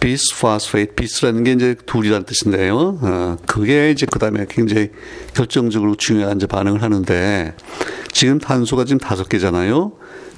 bisphosphate 0.01 0.95
bis라는 0.95 1.45
게 1.45 1.53
이제 1.53 1.74
둘이라는 1.87 2.26
뜻인데요. 2.26 2.99
어, 3.01 3.37
그게 3.47 3.91
이제 3.91 4.07
그 4.11 4.18
다음에 4.18 4.45
굉장히 4.49 4.91
결정적으로 5.32 5.95
중요한 5.95 6.37
이제 6.37 6.47
반응을 6.47 6.82
하는데 6.82 7.55
지금 8.12 8.39
탄소가 8.39 8.85
지금 8.85 8.99
다섯 8.99 9.28
개잖아요. 9.28 9.93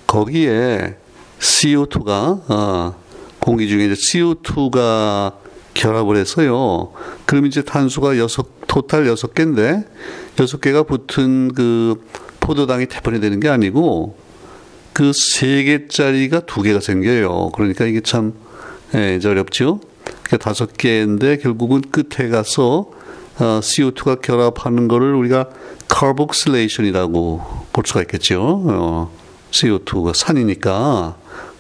거기에 0.07 0.95
CO2가 1.41 2.49
어, 2.49 2.95
공기 3.41 3.69
중에 3.69 3.87
이제 3.87 3.95
CO2가 3.95 5.46
결합을 5.77 6.17
해서요. 6.17 6.93
그럼 7.27 7.47
이제 7.47 7.63
탄소가 7.63 8.19
여섯 8.19 8.47
토탈 8.67 9.07
여섯 9.07 9.35
개인데 9.35 9.85
여섯 10.41 10.61
개가 10.61 10.85
붙은 10.85 11.53
그 11.55 12.05
포도당이 12.41 12.87
태분이 12.87 13.21
되는 13.21 13.41
게 13.41 13.49
아니고 13.49 14.17
그 14.93 15.13
세 15.13 15.63
개짜리가 15.65 16.41
두 16.47 16.63
개가 16.63 16.81
생겨요. 16.81 17.51
그러니까 17.55 17.85
이게 17.85 18.01
참 18.01 18.33
예, 18.95 19.19
어렵죠. 19.23 19.81
그러니까 20.23 20.37
다섯 20.39 20.77
개인데 20.77 21.37
결국은 21.37 21.83
끝에 21.83 22.29
가서 22.31 22.91
어, 23.39 23.61
CO2가 23.61 24.23
결합하는 24.23 24.89
거를 24.89 25.15
우리가 25.15 25.51
carboxylation이라고 25.93 27.43
볼 27.75 27.85
수가 27.87 28.01
있겠죠. 28.03 28.63
어, 28.67 29.13
CO2가 29.51 30.15
산이니까. 30.15 31.19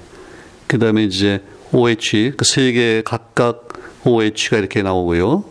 그다음에 0.67 1.03
이제 1.03 1.41
OH 1.71 2.33
그 2.37 2.45
세 2.45 2.71
개 2.71 3.01
각각 3.03 3.67
OH가 4.03 4.57
이렇게 4.57 4.83
나오고요. 4.83 5.43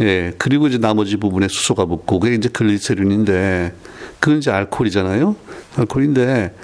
예. 0.00 0.32
그리고 0.38 0.68
이제 0.68 0.78
나머지 0.78 1.16
부분에 1.16 1.48
수소가 1.48 1.86
붙고 1.86 2.20
그게 2.20 2.36
이제 2.36 2.48
글리세린인데 2.48 3.74
그건 4.20 4.38
이제 4.38 4.52
알코올이잖아요. 4.52 5.34
알코올인데 5.76 6.54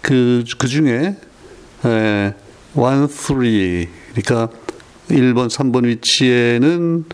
그, 0.00 0.44
그 0.58 0.66
중에, 0.66 1.16
에, 1.84 2.34
1, 2.74 3.08
3, 3.08 3.38
그러니까 4.14 4.48
1번, 5.08 5.48
3번 5.48 5.84
위치에는 5.86 7.04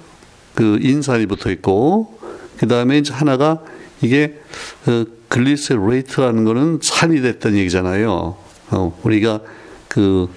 그 0.55 0.79
인산이 0.81 1.27
붙어 1.27 1.51
있고, 1.51 2.19
그 2.59 2.67
다음에 2.67 2.99
이제 2.99 3.13
하나가 3.13 3.63
이게, 4.03 4.39
어, 4.87 5.05
glycerate라는 5.29 6.45
거는 6.45 6.79
산이 6.83 7.21
됐다는 7.21 7.59
얘기잖아요. 7.59 8.37
어, 8.71 9.01
우리가 9.03 9.41
그, 9.89 10.29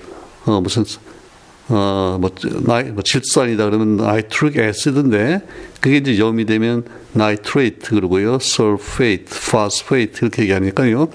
어, 0.46 0.62
무슨, 0.62 0.84
어, 1.70 2.18
뭐, 2.20 2.32
나이, 2.66 2.86
뭐, 2.86 3.04
질산이다 3.04 3.66
그러면 3.66 3.98
nitric 3.98 4.58
acid인데, 4.58 5.46
그게 5.82 5.98
이제 5.98 6.18
염이 6.18 6.46
되면 6.46 6.84
nitrate 7.14 7.96
그러고요, 7.96 8.40
sulfate, 8.40 9.52
phosphate 9.52 10.26
이렇게 10.26 10.44
얘기하니까요. 10.44 11.10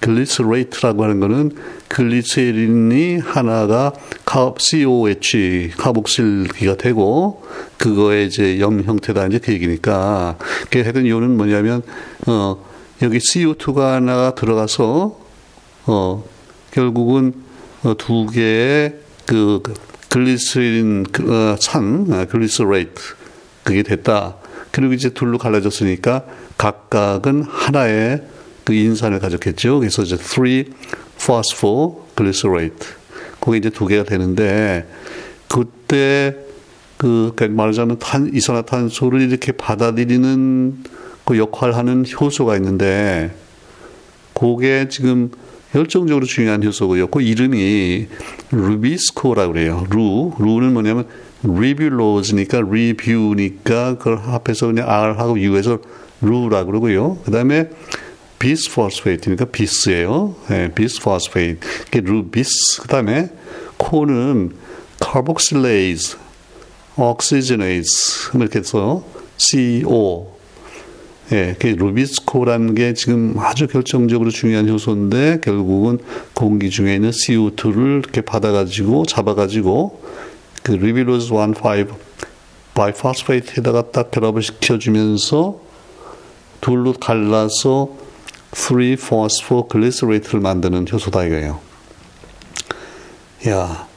glycerate라고 0.00 1.02
하는 1.04 1.20
거는 1.20 1.52
글리세린이 1.88 3.18
하나가 3.18 3.92
카, 4.24 4.54
COH, 4.56 5.72
카복실기가 5.76 6.76
되고, 6.76 7.42
그거에 7.78 8.24
이제 8.24 8.60
염 8.60 8.82
형태다 8.82 9.26
이제 9.26 9.38
그 9.38 9.52
얘기니까. 9.52 10.38
그 10.70 10.80
하여튼 10.80 11.04
이유는 11.04 11.36
뭐냐면, 11.36 11.82
어, 12.26 12.64
여기 13.02 13.18
CO2가 13.18 13.92
하나가 13.92 14.34
들어가서, 14.34 15.18
어, 15.86 16.24
결국은 16.70 17.32
어, 17.82 17.94
두 17.96 18.26
개의 18.26 18.94
그, 19.26 19.60
그 19.62 19.74
글리세린 20.08 21.04
그, 21.04 21.32
어, 21.32 21.56
산, 21.58 22.06
아, 22.10 22.24
glycerate 22.26 23.00
그게 23.62 23.82
됐다. 23.82 24.36
그리고 24.70 24.92
이제 24.92 25.10
둘로 25.10 25.38
갈라졌으니까 25.38 26.24
각각은 26.58 27.44
하나의 27.48 28.22
그 28.64 28.72
인산을 28.74 29.18
가졌겠죠. 29.18 29.80
그래서 29.80 30.02
이제 30.02 30.16
3 30.16 30.44
phosphoglycerate 31.18 32.86
그게 33.40 33.58
이제 33.58 33.70
두 33.70 33.86
개가 33.86 34.04
되는데 34.04 34.86
그때 35.48 36.36
그 36.96 37.32
그러니까 37.34 37.56
말하자면 37.56 37.98
탄 37.98 38.30
이산화탄소를 38.32 39.22
이렇게 39.22 39.52
받아들이는 39.52 40.84
그 41.24 41.38
역할하는 41.38 42.04
효소가 42.20 42.56
있는데 42.56 43.34
그게 44.34 44.88
지금 44.88 45.30
결정적으로 45.74 46.26
중요한 46.26 46.62
효소고요. 46.62 47.08
그 47.08 47.22
이름이 47.22 48.08
RuBisCO라고 48.50 49.52
그래요. 49.52 49.86
Ru, 49.90 50.32
Ru는 50.38 50.72
뭐냐면 50.72 51.06
ribulose니까 51.42 52.60
ribu니까 52.60 53.98
그걸 53.98 54.18
합해서 54.18 54.66
그냥 54.66 54.88
R하고 54.88 55.38
U에서 55.38 55.78
Ru라 56.20 56.64
그러고요. 56.64 57.18
그 57.24 57.30
다음에 57.30 57.70
bisphosphate니까 58.38 59.46
bis예요. 59.46 60.34
네, 60.48 60.72
bisphosphate. 60.74 61.60
그게 61.84 62.00
RuBis. 62.00 62.82
그 62.82 62.88
다음에 62.88 63.30
CO는 63.76 64.52
carboxylase, 65.00 66.16
oxygenase 66.96 67.90
이렇게 68.34 68.58
해서 68.58 69.04
CO 69.38 70.40
예, 71.32 71.54
그 71.58 71.68
RuBisCO라는 71.68 72.74
게 72.74 72.92
지금 72.92 73.34
아주 73.38 73.68
결정적으로 73.68 74.30
중요한 74.30 74.68
효소인데 74.68 75.38
결국은 75.42 75.98
공기 76.34 76.70
중에 76.70 76.96
있는 76.96 77.10
CO2를 77.10 78.00
이렇게 78.00 78.20
받아가지고 78.20 79.06
잡아가지고 79.06 80.02
그 80.62 80.72
ribulose 80.72 81.28
15 81.28 81.54
biphosphate에다가 82.74 83.90
딱 83.90 84.10
결합을 84.10 84.42
시켜주면서 84.42 85.60
둘로 86.60 86.92
갈라서 86.92 87.90
3 88.52 88.96
phosphoglycerate를 88.96 90.40
만드는 90.40 90.86
효소다 90.90 91.24
이거예요. 91.24 91.60
야, 93.48 93.88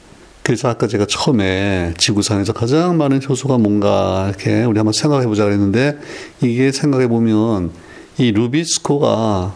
그래서 0.42 0.68
아까 0.68 0.86
제가 0.86 1.06
처음에 1.06 1.94
지구상에서 1.98 2.52
가장 2.52 2.96
많은 2.96 3.20
효소가 3.26 3.58
뭔가 3.58 4.26
이렇게 4.28 4.64
우리 4.64 4.78
한번 4.78 4.92
생각해 4.92 5.26
보자 5.26 5.44
그랬는데 5.44 5.98
이게 6.40 6.72
생각해 6.72 7.08
보면 7.08 7.72
이 8.18 8.32
루비스코가 8.32 9.54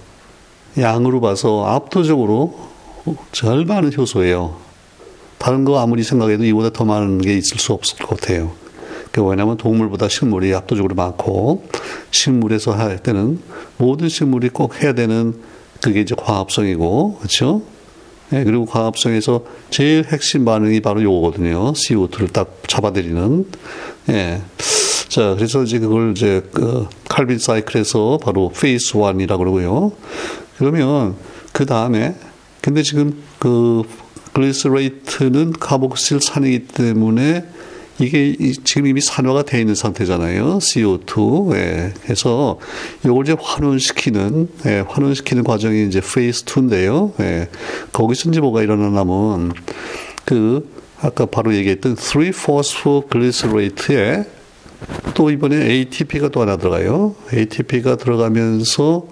양으로 0.78 1.20
봐서 1.20 1.64
압도적으로 1.66 2.58
제일 3.32 3.64
많은 3.64 3.96
효소예요. 3.96 4.67
다른 5.38 5.64
거 5.64 5.78
아무리 5.80 6.02
생각해도 6.02 6.44
이보다 6.44 6.70
더 6.70 6.84
많은 6.84 7.18
게 7.18 7.36
있을 7.36 7.58
수 7.58 7.72
없을 7.72 7.98
것 7.98 8.20
같아요. 8.20 8.52
왜냐하면 9.16 9.56
동물보다 9.56 10.08
식물이 10.08 10.54
압도적으로 10.54 10.94
많고 10.94 11.66
식물에서 12.12 12.72
할 12.72 12.98
때는 12.98 13.40
모든 13.76 14.08
식물이 14.08 14.50
꼭 14.50 14.80
해야 14.80 14.92
되는 14.92 15.34
그게 15.82 16.02
이제 16.02 16.14
광합성이고 16.16 17.16
그렇죠? 17.18 17.62
예, 18.32 18.44
그리고 18.44 18.66
광합성에서 18.66 19.44
제일 19.70 20.04
핵심 20.04 20.44
반응이 20.44 20.80
바로 20.80 21.02
요거거든요. 21.02 21.72
CO2를 21.72 22.32
딱 22.32 22.62
잡아들이는. 22.66 23.46
예. 24.10 24.42
자, 25.08 25.34
그래서 25.34 25.62
이제 25.62 25.78
그걸 25.78 26.12
이제 26.12 26.42
그 26.52 26.86
칼빈 27.08 27.38
사이클에서 27.38 28.18
바로 28.22 28.52
phase 28.54 28.92
1이라고 28.92 29.38
그러고요. 29.38 29.92
그러면 30.58 31.16
그 31.52 31.64
다음에 31.64 32.14
근데 32.60 32.82
지금 32.82 33.22
그 33.38 33.82
glycerate는 34.38 35.52
카복실 35.52 36.20
산이기 36.20 36.66
때문에 36.68 37.44
이게 37.98 38.36
지금 38.62 38.86
이미 38.86 39.00
산화가 39.00 39.42
되어 39.42 39.58
있는 39.58 39.74
상태잖아요. 39.74 40.58
CO2. 40.58 41.56
예. 41.56 41.92
그래서 42.04 42.60
이걸 43.04 43.24
이제 43.24 43.34
환원시키는, 43.38 44.48
예, 44.66 44.84
환원시키는 44.86 45.42
과정이 45.42 45.88
이제 45.88 46.00
phase 46.00 46.44
2인데요. 46.44 47.18
예. 47.18 47.48
거기서 47.92 48.30
이제 48.30 48.40
뭐가 48.40 48.62
일어나냐면, 48.62 49.52
그, 50.24 50.70
아까 51.00 51.26
바로 51.26 51.52
얘기했던 51.56 51.96
3-phosphoglycerate에 51.96 54.26
또 55.14 55.30
이번에 55.30 55.68
ATP가 55.68 56.28
또 56.28 56.42
하나 56.42 56.56
들어가요. 56.56 57.16
ATP가 57.34 57.96
들어가면서, 57.96 59.08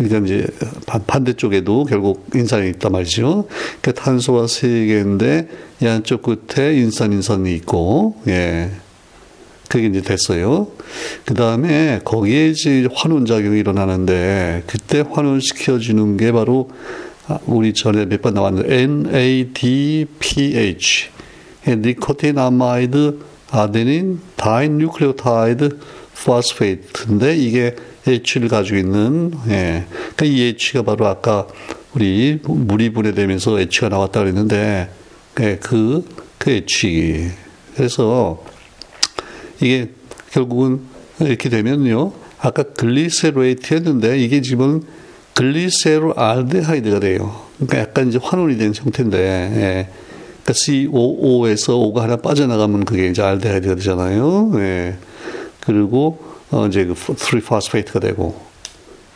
그러니까 0.00 0.26
이제 0.26 0.46
반대쪽에도 1.06 1.84
결국 1.84 2.26
인산이 2.34 2.70
있단 2.70 2.90
말이죠. 2.92 3.46
그러니까 3.82 4.02
탄소가 4.02 4.46
세 4.46 4.68
개인데 4.86 5.48
양쪽 5.82 6.22
끝에 6.22 6.74
인산 6.74 7.12
인산이 7.12 7.54
있고 7.56 8.16
예. 8.28 8.70
그게 9.68 9.86
이제 9.86 10.00
됐어요. 10.00 10.68
그 11.26 11.34
다음에 11.34 12.00
거기에 12.04 12.48
이제 12.48 12.88
환원 12.92 13.26
작용이 13.26 13.60
일어나는데 13.60 14.64
그때 14.66 15.04
환원시켜주는 15.08 16.16
게 16.16 16.32
바로 16.32 16.70
아, 17.28 17.38
우리 17.46 17.74
전에 17.74 18.06
몇 18.06 18.22
번 18.22 18.34
나왔는데 18.34 18.82
NADPH 20.02 21.08
nicotinamide 21.68 23.18
adenine 23.50 24.20
dinucleotide 24.36 25.78
phosphate인데 26.24 27.36
이게 27.36 27.76
H를 28.06 28.48
가지고 28.48 28.78
있는 28.78 29.32
예. 29.48 29.84
그러니까 30.16 30.24
이 30.24 30.42
H가 30.42 30.82
바로 30.82 31.06
아까 31.06 31.46
우리 31.94 32.38
물이 32.42 32.92
분해되면서 32.92 33.60
H가 33.60 33.88
나왔다 33.88 34.20
그랬는데 34.20 34.90
예, 35.40 35.56
그, 35.56 36.04
그 36.38 36.50
H. 36.50 37.30
그래서 37.74 38.42
이게 39.60 39.90
결국은 40.32 40.80
이렇게 41.20 41.48
되면요. 41.48 42.12
아까 42.38 42.62
글리세로에이트였는데 42.62 44.18
이게 44.18 44.40
지금 44.40 44.82
글리세로 45.34 46.14
알데하이드가 46.16 47.00
돼요. 47.00 47.40
그러니까 47.56 47.78
약간 47.78 48.08
이제 48.08 48.18
환원이 48.20 48.58
된 48.58 48.72
형태인데, 48.74 49.18
예. 49.18 49.88
그러니까 50.42 50.52
COO에서 50.52 51.78
O가 51.78 52.02
하나 52.02 52.16
빠져나가면 52.16 52.84
그게 52.84 53.08
이제 53.08 53.22
알데하이드가 53.22 53.74
되잖아요. 53.76 54.52
예. 54.56 54.96
그리고 55.60 56.29
어, 56.50 56.66
이제 56.66 56.84
그 56.84 56.94
3 56.94 57.40
phosphate가 57.40 58.00
되고, 58.00 58.40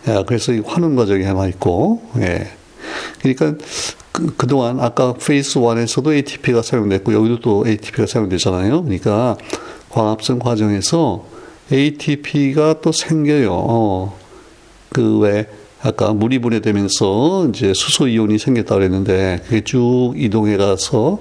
예, 0.09 0.24
그래서 0.26 0.53
이 0.53 0.61
환원 0.61 0.97
과정이 0.97 1.24
하나 1.24 1.47
있고, 1.47 2.03
예. 2.18 2.49
그러니까 3.20 3.55
그, 4.12 4.35
그동안 4.37 4.78
아까 4.80 5.14
phase 5.15 5.59
1에서도 5.59 6.12
ATP가 6.12 6.62
사용됐고 6.62 7.12
여기도 7.12 7.41
또 7.41 7.64
ATP가 7.66 8.07
사용되잖아요. 8.07 8.85
그러니까 8.85 9.37
광합성 9.91 10.39
과정에서 10.39 11.24
ATP가 11.72 12.80
또 12.80 12.93
생겨요. 12.93 13.51
어, 13.53 14.18
그왜 14.91 15.49
아까 15.82 16.12
물이 16.12 16.39
분해되면서 16.39 17.49
이제 17.49 17.72
수소 17.74 18.09
이온이 18.09 18.39
생겼다 18.39 18.76
그랬는데 18.76 19.41
그게 19.45 19.62
쭉 19.62 20.14
이동해 20.16 20.57
가서 20.57 21.18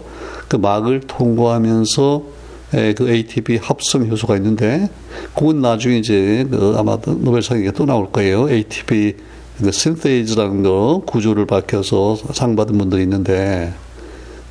그 0.48 0.56
막을 0.56 1.02
통과하면서 1.02 2.24
그 2.96 3.10
ATP 3.10 3.58
합성 3.58 4.10
효소가 4.10 4.36
있는데 4.38 4.90
그건 5.36 5.62
나중에 5.62 5.98
이제 5.98 6.46
그 6.50 6.76
아마 6.78 6.98
노벨상에 7.06 7.72
또 7.72 7.86
나올 7.86 8.12
거예요. 8.12 8.50
ATP 8.50 9.16
그 9.60 9.72
신테이즈라는 9.72 10.64
거 10.64 11.04
구조를 11.06 11.46
밝혀서 11.46 12.18
상 12.34 12.56
받은 12.56 12.78
분들이 12.78 13.04
있는데 13.04 13.74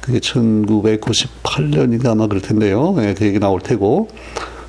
그게 0.00 0.18
1998년인가 0.20 2.06
아마 2.06 2.26
그럴 2.26 2.40
텐데요. 2.40 2.94
예, 2.98 3.14
그 3.14 3.26
얘기 3.26 3.38
나올 3.38 3.60
테고 3.60 4.08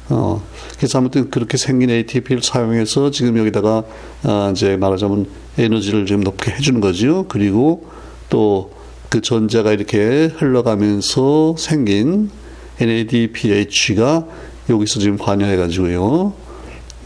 어 0.09 0.43
그래서 0.77 0.97
아무튼 0.97 1.29
그렇게 1.29 1.57
생긴 1.57 1.89
ATP를 1.89 2.41
사용해서 2.41 3.11
지금 3.11 3.37
여기다가 3.37 3.83
아 4.23 4.51
이제 4.51 4.75
말하자면 4.77 5.27
에너지를 5.57 6.05
좀 6.05 6.21
높게 6.21 6.51
해주는 6.51 6.81
거죠. 6.81 7.25
그리고 7.27 7.85
또 8.29 8.83
그 9.13 9.21
전자가 9.21 9.71
이렇게 9.71 10.31
흘러가면서 10.37 11.53
생긴 11.55 12.31
NADPH가 12.79 14.25
여기서 14.69 14.99
지금 14.99 15.17
관여해가지고요. 15.17 16.33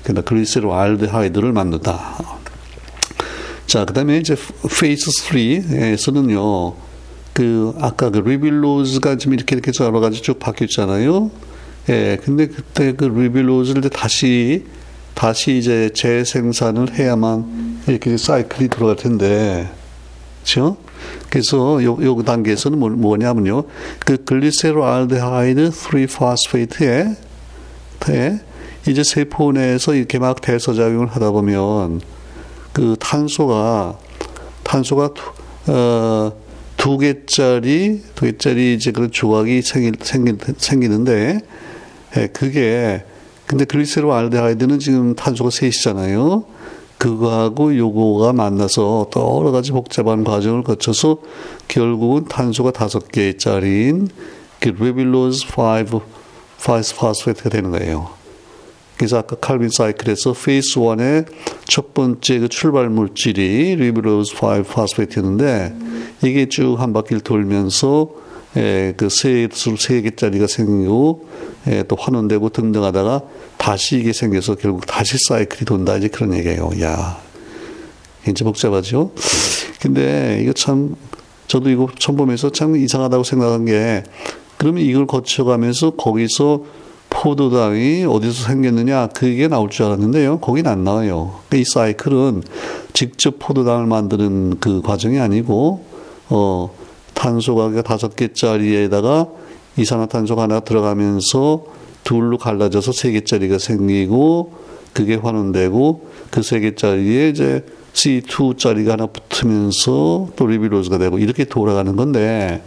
그러니까 0.03 0.29
glyceraldehyde를 0.29 1.51
만든다. 1.51 2.17
자, 3.65 3.83
그 3.83 3.93
다음에 3.93 4.17
이제 4.17 4.35
phase 4.79 5.11
3에서는요, 5.11 6.75
그, 7.33 7.73
아까 7.79 8.09
그 8.09 8.19
ribulose가 8.19 9.17
지금 9.17 9.33
이렇게 9.33 9.55
이렇게 9.55 9.71
여러 9.83 9.99
가지 9.99 10.21
쭉 10.21 10.39
바뀌었잖아요. 10.39 11.29
예, 11.89 12.17
근데 12.23 12.47
그때 12.47 12.93
그 12.93 13.05
ribulose를 13.05 13.89
다시, 13.89 14.65
다시 15.13 15.57
이제 15.57 15.89
재생산을 15.93 16.93
해야만 16.93 17.81
이렇게 17.87 18.15
사이클이 18.15 18.69
돌아갈 18.69 18.95
텐데, 18.95 19.69
그죠? 20.43 20.77
그래서 21.29 21.83
요, 21.83 21.97
요 22.01 22.23
단계에서는 22.23 22.79
뭐, 22.79 22.89
뭐냐면요. 22.89 23.63
그 23.99 24.23
glyceraldehyde 24.23 25.69
3 25.71 25.84
phosphate에 25.84 27.15
이제 28.87 29.03
세포 29.03 29.51
내에서 29.51 29.93
이렇게 29.93 30.19
막 30.19 30.41
대사작용을 30.41 31.07
하다 31.07 31.31
보면 31.31 32.01
그 32.71 32.95
탄소가 32.99 33.97
탄소가 34.63 35.09
어, 35.67 36.31
두 36.77 36.97
개짜리 36.97 38.01
두 38.15 38.25
개짜리 38.25 38.75
이제 38.75 38.91
그런 38.91 39.11
조각이 39.11 39.61
생기, 39.61 39.91
생기, 40.01 40.33
생기는데 40.57 41.39
예, 42.15 42.27
그게 42.27 43.03
근데 43.45 43.65
glyceraldehyde는 43.65 44.79
지금 44.79 45.15
탄소가 45.15 45.49
셋이잖아요. 45.49 46.45
그거하고 46.97 47.77
요거가 47.77 48.33
만나서 48.33 49.07
또 49.11 49.39
여러 49.39 49.51
가지 49.51 49.71
복잡한 49.71 50.23
과정을 50.23 50.63
거쳐서 50.63 51.19
결국은 51.67 52.25
탄소가 52.25 52.71
다섯 52.71 53.11
개짜리인 53.11 54.09
그 54.59 54.69
ribulose 54.69 55.45
5 55.55 56.01
phosphate가 56.63 57.49
되는 57.49 57.71
거예요. 57.71 58.09
그래서 58.97 59.19
아까 59.19 59.35
칼빈 59.35 59.69
사이클에서 59.69 60.33
페이스 60.33 60.79
1의 60.79 61.27
첫 61.65 61.93
번째 61.93 62.39
그 62.39 62.47
출발 62.49 62.89
물질이 62.89 63.75
ribulose 63.75 64.33
5 64.35 64.63
phosphate였는데 64.63 65.75
이게 66.23 66.47
쭉 66.49 66.77
한 66.79 66.93
바퀴를 66.93 67.21
돌면서 67.21 68.09
예, 68.55 68.93
그세 68.97 69.47
세 69.51 70.01
개짜리가 70.01 70.47
생기고 70.47 71.27
예, 71.27 71.56
또 71.87 71.95
환원되고 71.97 72.49
등등 72.49 72.83
하다가 72.83 73.21
다시 73.57 73.97
이게 73.97 74.13
생겨서 74.13 74.55
결국 74.55 74.85
다시 74.85 75.17
사이클이 75.27 75.65
돈다 75.65 75.97
이제 75.97 76.07
그런 76.07 76.33
얘기예요. 76.33 76.69
야, 76.81 77.19
굉장히 78.23 78.51
복잡하죠. 78.51 79.11
근데 79.81 80.39
이거 80.41 80.53
참 80.53 80.95
저도 81.47 81.69
이거 81.69 81.87
처음 81.97 82.17
보면서 82.17 82.49
참 82.49 82.75
이상하다고 82.75 83.23
생각한 83.23 83.65
게 83.65 84.03
그러면 84.57 84.83
이걸 84.83 85.07
거쳐가면서 85.07 85.91
거기서 85.91 86.63
포도당이 87.09 88.05
어디서 88.05 88.47
생겼느냐 88.47 89.07
그게 89.07 89.47
나올 89.47 89.69
줄 89.69 89.85
알았는데요. 89.85 90.39
거긴 90.39 90.67
안 90.67 90.83
나와요. 90.83 91.39
이 91.53 91.63
사이클은 91.63 92.43
직접 92.93 93.39
포도당을 93.39 93.85
만드는 93.85 94.59
그 94.59 94.81
과정이 94.81 95.19
아니고 95.19 95.85
어 96.29 96.75
탄소가 97.13 97.81
다섯 97.81 98.15
개짜리에다가 98.15 99.27
이산화탄소가 99.77 100.43
하나 100.43 100.59
들어가면서 100.59 101.65
둘로 102.03 102.37
갈라져서 102.37 102.91
세 102.91 103.11
개짜리가 103.11 103.57
생기고 103.59 104.53
그게 104.93 105.15
환원되고 105.15 106.07
그 106.31 106.41
세 106.41 106.59
개짜리에 106.59 107.29
이제 107.29 107.65
C2짜리가 107.93 108.89
하나 108.89 109.07
붙으면서 109.07 110.29
또 110.35 110.47
ribulose가 110.47 110.97
되고 110.97 111.17
이렇게 111.19 111.45
돌아가는 111.45 111.95
건데 111.95 112.63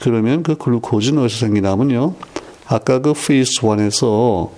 그러면 0.00 0.42
그 0.42 0.56
glucose는 0.56 1.22
어디서 1.22 1.46
생기냐면요. 1.46 2.14
아까 2.66 3.00
그 3.00 3.12
phase 3.12 3.60
1에서 3.60 4.50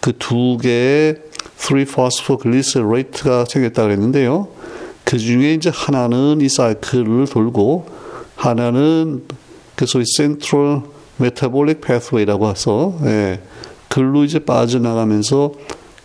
그 0.00 0.12
두 0.18 0.56
개의 0.60 1.16
3-phosphoglycerate가 1.58 3.48
생겼다 3.48 3.82
그랬는데요. 3.82 4.48
그 5.04 5.18
중에 5.18 5.54
이제 5.54 5.70
하나는 5.72 6.40
이 6.40 6.48
사이클을 6.48 7.26
돌고 7.26 7.86
하나는 8.36 9.24
그 9.74 9.86
소위 9.86 10.04
central 10.06 10.82
metabolic 11.18 11.80
pathway라고 11.80 12.48
해서 12.50 12.98
예, 13.04 13.40
글로 13.88 14.24
이제 14.24 14.38
빠져나가면서 14.38 15.52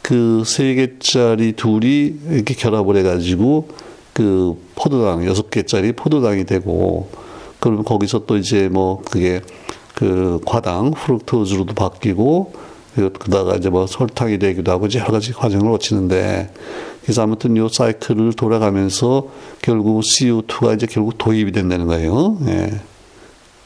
그 0.02 0.44
세 0.46 0.74
개짜리 0.74 1.54
둘이 1.54 2.16
이렇게 2.30 2.54
결합을 2.54 2.98
해가지고 2.98 3.70
그 4.14 4.58
포도당 4.76 5.26
여섯 5.26 5.50
개짜리 5.50 5.94
포도당이 5.94 6.46
되고 6.46 7.10
그러면 7.60 7.86
거기서 7.86 8.26
또 8.26 8.38
이제 8.38 8.68
뭐 8.70 9.02
그게 9.10 9.42
그 9.96 10.40
과당 10.46 10.92
fructose로도 10.92 11.76
바뀌고 11.76 12.54
그다가 12.96 13.56
이제 13.56 13.70
뭐 13.70 13.88
설탕이 13.88 14.40
되기도 14.40 14.72
하고 14.72 14.88
이제 14.88 15.00
여러 15.00 15.12
가지 15.12 15.32
과정을 15.32 15.72
거치는데 15.72 16.52
그래서 17.04 17.24
아무튼 17.24 17.56
요 17.56 17.70
사이클을 17.70 18.34
돌아가면서 18.34 19.28
결국 19.62 20.02
CO2가 20.02 20.76
이제 20.76 20.88
결국 20.88 21.18
도입이 21.18 21.52
된다는 21.52 21.88
거예요. 21.88 22.38
예. 22.48 22.72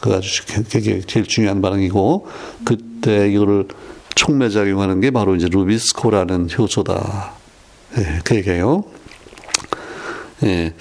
그 0.05 0.13
아주 0.13 0.43
그게 0.69 1.01
제일 1.01 1.25
중요한 1.25 1.63
반응이고 1.63 2.27
그때 2.63 3.27
이거를 3.27 3.67
촉매작용하는 4.13 5.01
게 5.01 5.09
바로 5.09 5.35
이제 5.35 5.47
루비스코라는 5.49 6.49
효소다. 6.55 7.33
예, 7.97 8.19
그 8.23 8.35
얘기예요. 8.35 8.83
예, 10.43 10.73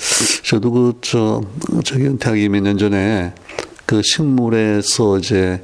저도 0.44 0.70
그, 0.70 0.98
저, 1.00 1.40
저기 1.84 2.18
대학이 2.18 2.50
몇년 2.50 2.76
전에 2.76 3.32
그 3.86 4.02
식물에서 4.04 5.16
이제 5.18 5.62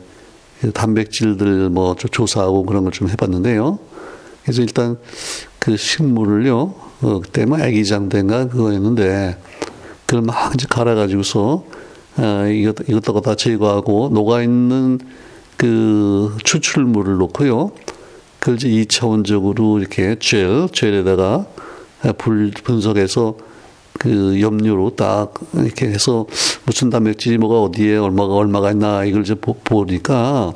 단백질들 0.73 1.69
뭐 1.69 1.95
조사하고 1.97 2.65
그런 2.65 2.85
걸 2.85 2.93
좀 2.93 3.11
해봤는데요. 3.11 3.79
그래서 4.43 4.63
일단 4.63 4.97
그 5.59 5.77
식물을요, 5.77 6.75
어, 7.03 7.21
그때 7.23 7.45
뭐 7.45 7.61
애기장대인가 7.61 8.49
그거였는데, 8.49 9.37
그걸 10.07 10.23
막 10.23 10.55
이제 10.55 10.67
갈아가지고서 10.71 11.80
어, 12.17 12.47
이것, 12.47 12.77
이것저것 12.89 13.21
다 13.21 13.35
제거하고 13.35 14.11
녹아있는 14.13 15.01
그 15.57 16.37
추출물을 16.45 17.17
놓고요. 17.19 17.73
그걸 18.39 18.57
이제 18.57 18.69
2차원적으로 18.69 19.79
이렇게 19.79 20.17
젤, 20.19 20.69
젤에다가 20.73 21.47
불 22.17 22.51
분석해서 22.51 23.37
그 23.99 24.41
염료로 24.41 24.97
딱 24.97 25.35
이렇게 25.55 25.87
해서 25.87 26.27
무슨 26.65 26.89
단백질이 26.89 27.37
뭐가 27.37 27.61
어디에 27.63 27.99
얼마가 27.99 28.35
얼마가 28.35 28.71
있나 28.73 29.05
이걸 29.05 29.23
이제 29.23 29.35
보, 29.35 29.55
보니까 29.55 30.55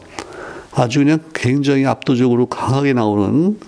아주 0.72 1.00
그냥 1.00 1.18
굉장히 1.34 1.84
압도적으로 1.84 2.46
강하게 2.46 2.94
나오는 2.94 3.58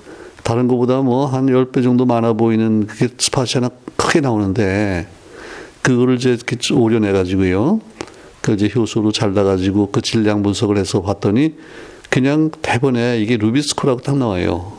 다른 0.42 0.66
것보다 0.68 1.02
뭐 1.02 1.26
한 1.26 1.46
10배 1.46 1.82
정도 1.82 2.06
많아 2.06 2.32
보이는 2.32 2.86
그게 2.86 3.08
스팟이 3.18 3.48
하나 3.54 3.68
크게 3.96 4.20
나오는데 4.20 5.06
그거를 5.86 6.16
이제 6.16 6.30
이렇게 6.30 6.56
오려내 6.74 7.12
가지고요. 7.12 7.80
그 8.40 8.54
이제 8.54 8.68
효소로 8.74 9.12
잘라가지고 9.12 9.92
그 9.92 10.00
질량 10.00 10.42
분석을 10.42 10.78
해서 10.78 11.00
봤더니 11.00 11.54
그냥 12.10 12.50
대본에 12.60 13.20
이게 13.20 13.36
루비스코라고 13.36 14.00
딱 14.00 14.16
나와요. 14.18 14.72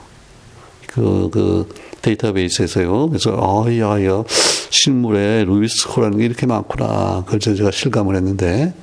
그, 0.87 1.29
그 1.31 1.69
데이터베이스에서요. 2.01 3.07
그래서, 3.07 3.31
아, 3.39 3.71
야, 3.77 4.03
야, 4.03 4.23
식물에 4.69 5.45
루비스코라는 5.45 6.17
게 6.17 6.25
이렇게 6.25 6.45
많구나. 6.45 7.23
그걸 7.25 7.39
제가 7.39 7.71
실감을 7.71 8.13
했는데, 8.17 8.73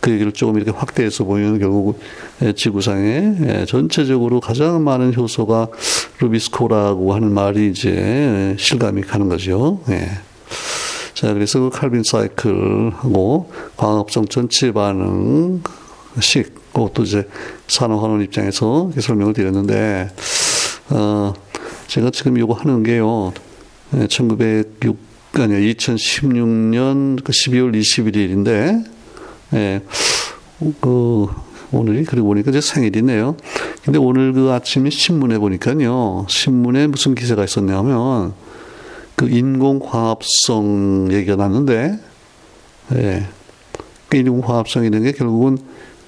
그 0.00 0.10
얘기를 0.10 0.32
조금 0.32 0.56
이렇게 0.56 0.72
확대해서 0.72 1.22
보면 1.22 1.60
결국 1.60 2.00
지구상에 2.56 3.64
전체적으로 3.68 4.40
가장 4.40 4.82
많은 4.82 5.14
효소가 5.14 5.68
루비스코라고 6.18 7.14
하는 7.14 7.32
말이 7.32 7.70
이제 7.70 8.56
실감이 8.58 9.02
가는 9.02 9.28
거죠. 9.28 9.80
예. 9.90 10.08
자, 11.20 11.34
그래서 11.34 11.60
그 11.60 11.68
칼빈 11.68 12.02
사이클하고 12.02 13.52
광합성 13.76 14.28
전체 14.28 14.72
반응식, 14.72 15.60
그것도 16.72 17.02
이제 17.02 17.28
산업환원 17.68 18.22
입장에서 18.22 18.90
설명을 18.98 19.34
드렸는데, 19.34 20.08
어, 20.88 21.34
제가 21.88 22.08
지금 22.10 22.38
이거 22.38 22.54
하는 22.54 22.82
게요, 22.82 23.34
1906, 24.08 24.96
예, 25.36 25.42
아니, 25.42 25.74
2016년 25.74 27.22
12월 27.22 27.78
21일인데, 27.78 28.82
예, 29.52 29.82
그, 30.80 31.26
오늘이 31.70 32.04
그리고 32.04 32.28
보니까 32.28 32.50
제 32.50 32.62
생일이네요. 32.62 33.36
근데 33.84 33.98
오늘 33.98 34.32
그 34.32 34.52
아침에 34.52 34.88
신문에 34.88 35.36
보니까요, 35.36 36.24
신문에 36.30 36.86
무슨 36.86 37.14
기사가 37.14 37.44
있었냐면, 37.44 38.32
그 39.20 39.28
인공화합성 39.28 41.10
얘기가 41.12 41.36
났는데, 41.36 41.98
예. 42.94 43.26
그 44.08 44.16
인공화합성이라는 44.16 45.02
게 45.04 45.12
결국은 45.12 45.58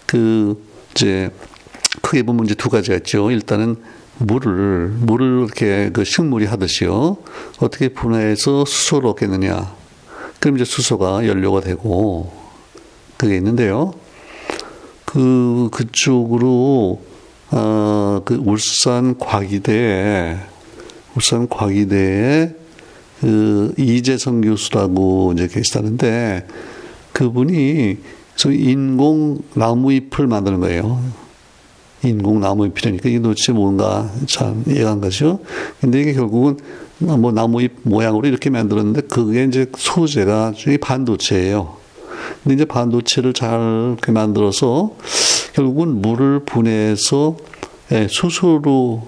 그, 0.07 0.59
이제, 0.93 1.29
크게 2.01 2.23
보면 2.23 2.47
이제 2.47 2.55
두 2.55 2.71
가지가 2.71 2.97
있죠. 2.97 3.31
일단은 3.31 3.77
물을, 4.17 4.89
물을 4.89 5.45
이렇게 5.45 5.91
그 5.93 6.05
식물이 6.05 6.47
하듯이요. 6.47 7.19
어떻게 7.61 7.91
분해해서 7.91 8.65
수소를 8.65 9.11
얻겠느냐. 9.11 9.75
그럼 10.41 10.57
이제 10.57 10.65
수소가 10.65 11.27
연료가 11.27 11.61
되고, 11.61 12.33
그게 13.19 13.37
있는데요. 13.37 13.93
그, 15.05 15.69
그쪽으로, 15.71 17.03
어, 17.51 18.23
그 18.25 18.37
울산 18.43 19.19
과기대, 19.19 20.39
울산 21.15 21.47
과기대에 21.47 22.62
그 23.23 23.73
이재성 23.79 24.41
교수라고 24.41 25.33
이제 25.35 25.47
계시다는데 25.47 26.45
그분이 27.13 27.99
인공 28.47 29.39
나무잎을 29.55 30.27
만드는 30.27 30.59
거예요. 30.59 31.01
인공 32.03 32.41
나무잎이라니까 32.41 33.09
이게 33.09 33.21
도대체 33.21 33.53
뭔가 33.53 34.11
참 34.27 34.65
이해가 34.67 34.91
안 34.91 35.01
가죠. 35.01 35.39
근데 35.81 36.01
이게 36.01 36.15
결국은 36.15 36.57
뭐 36.99 37.31
나무잎 37.31 37.77
모양으로 37.85 38.27
이렇게 38.27 38.51
만들었는데 38.51 39.03
그게 39.03 39.45
이제 39.45 39.67
소재가 39.77 40.55
반도체예요. 40.81 41.77
근데 42.43 42.57
이제 42.57 42.65
반도체를 42.65 43.35
잘 43.35 43.95
이렇게 43.97 44.11
만들어서 44.11 44.97
결국은 45.53 46.03
물을 46.03 46.41
분해해서 46.45 47.37
예, 47.93 48.09
수소로 48.11 49.07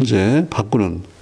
이제 0.00 0.46
바꾸는 0.50 1.15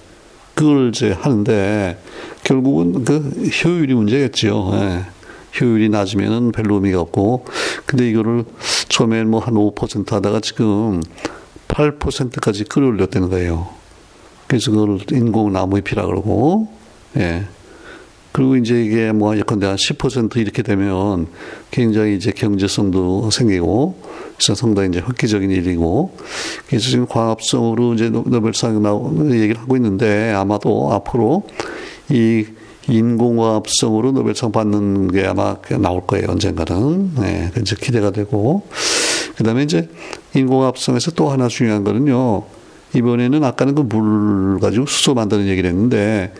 그걸 0.55 0.89
이제 0.89 1.11
하는데 1.11 1.99
결국은 2.43 3.03
그 3.03 3.19
효율이 3.63 3.93
문제겠지요. 3.93 4.71
예. 4.73 5.05
효율이 5.59 5.89
낮으면은 5.89 6.51
별로 6.51 6.75
의미가 6.75 6.99
없고, 7.01 7.45
근데 7.85 8.09
이거를 8.09 8.43
처음엔 8.89 9.29
뭐 9.29 9.39
한 9.39 9.53
5% 9.53 10.09
하다가 10.09 10.39
지금 10.41 11.01
8%까지 11.67 12.65
끌어올렸다는 12.65 13.29
거예요. 13.29 13.69
그래서 14.47 14.71
그걸 14.71 14.99
인공 15.11 15.53
나무 15.53 15.77
잎이라 15.77 16.05
그러고, 16.05 16.69
예. 17.17 17.45
그리고 18.31 18.57
이제 18.57 18.83
이게 18.83 19.13
뭐 19.13 19.37
예컨대 19.37 19.65
한 19.65 19.77
10% 19.77 20.37
이렇게 20.37 20.61
되면 20.61 21.27
굉장히 21.71 22.15
이제 22.15 22.31
경제성도 22.31 23.29
생기고, 23.31 23.97
그래서 24.37 24.55
상당히 24.55 24.89
이제 24.89 24.99
획기적인 24.99 25.49
일이고, 25.49 26.17
그래서 26.67 26.89
지금 26.89 27.05
광합성으로 27.07 27.93
이제 27.93 28.09
노벨상 28.09 28.81
나오 28.81 29.13
얘기를 29.31 29.61
하고 29.61 29.75
있는데 29.77 30.31
아마도 30.31 30.91
앞으로 30.91 31.43
이 32.09 32.45
인공화합성으로 32.87 34.11
노벨상 34.11 34.51
받는 34.51 35.07
게 35.11 35.25
아마 35.25 35.55
나올 35.79 36.05
거예요 36.05 36.27
언젠가는. 36.29 37.15
네, 37.15 37.51
이제 37.59 37.75
기대가 37.79 38.11
되고. 38.11 38.63
그다음에 39.37 39.63
이제 39.63 39.89
인공화합성에서 40.35 41.11
또 41.11 41.29
하나 41.29 41.47
중요한 41.47 41.83
거는요 41.83 42.43
이번에는 42.93 43.43
아까는 43.43 43.75
그 43.75 43.81
물 43.81 44.59
가지고 44.59 44.85
수소 44.85 45.13
만드는 45.13 45.47
얘기를 45.47 45.69
했는데 45.69 46.33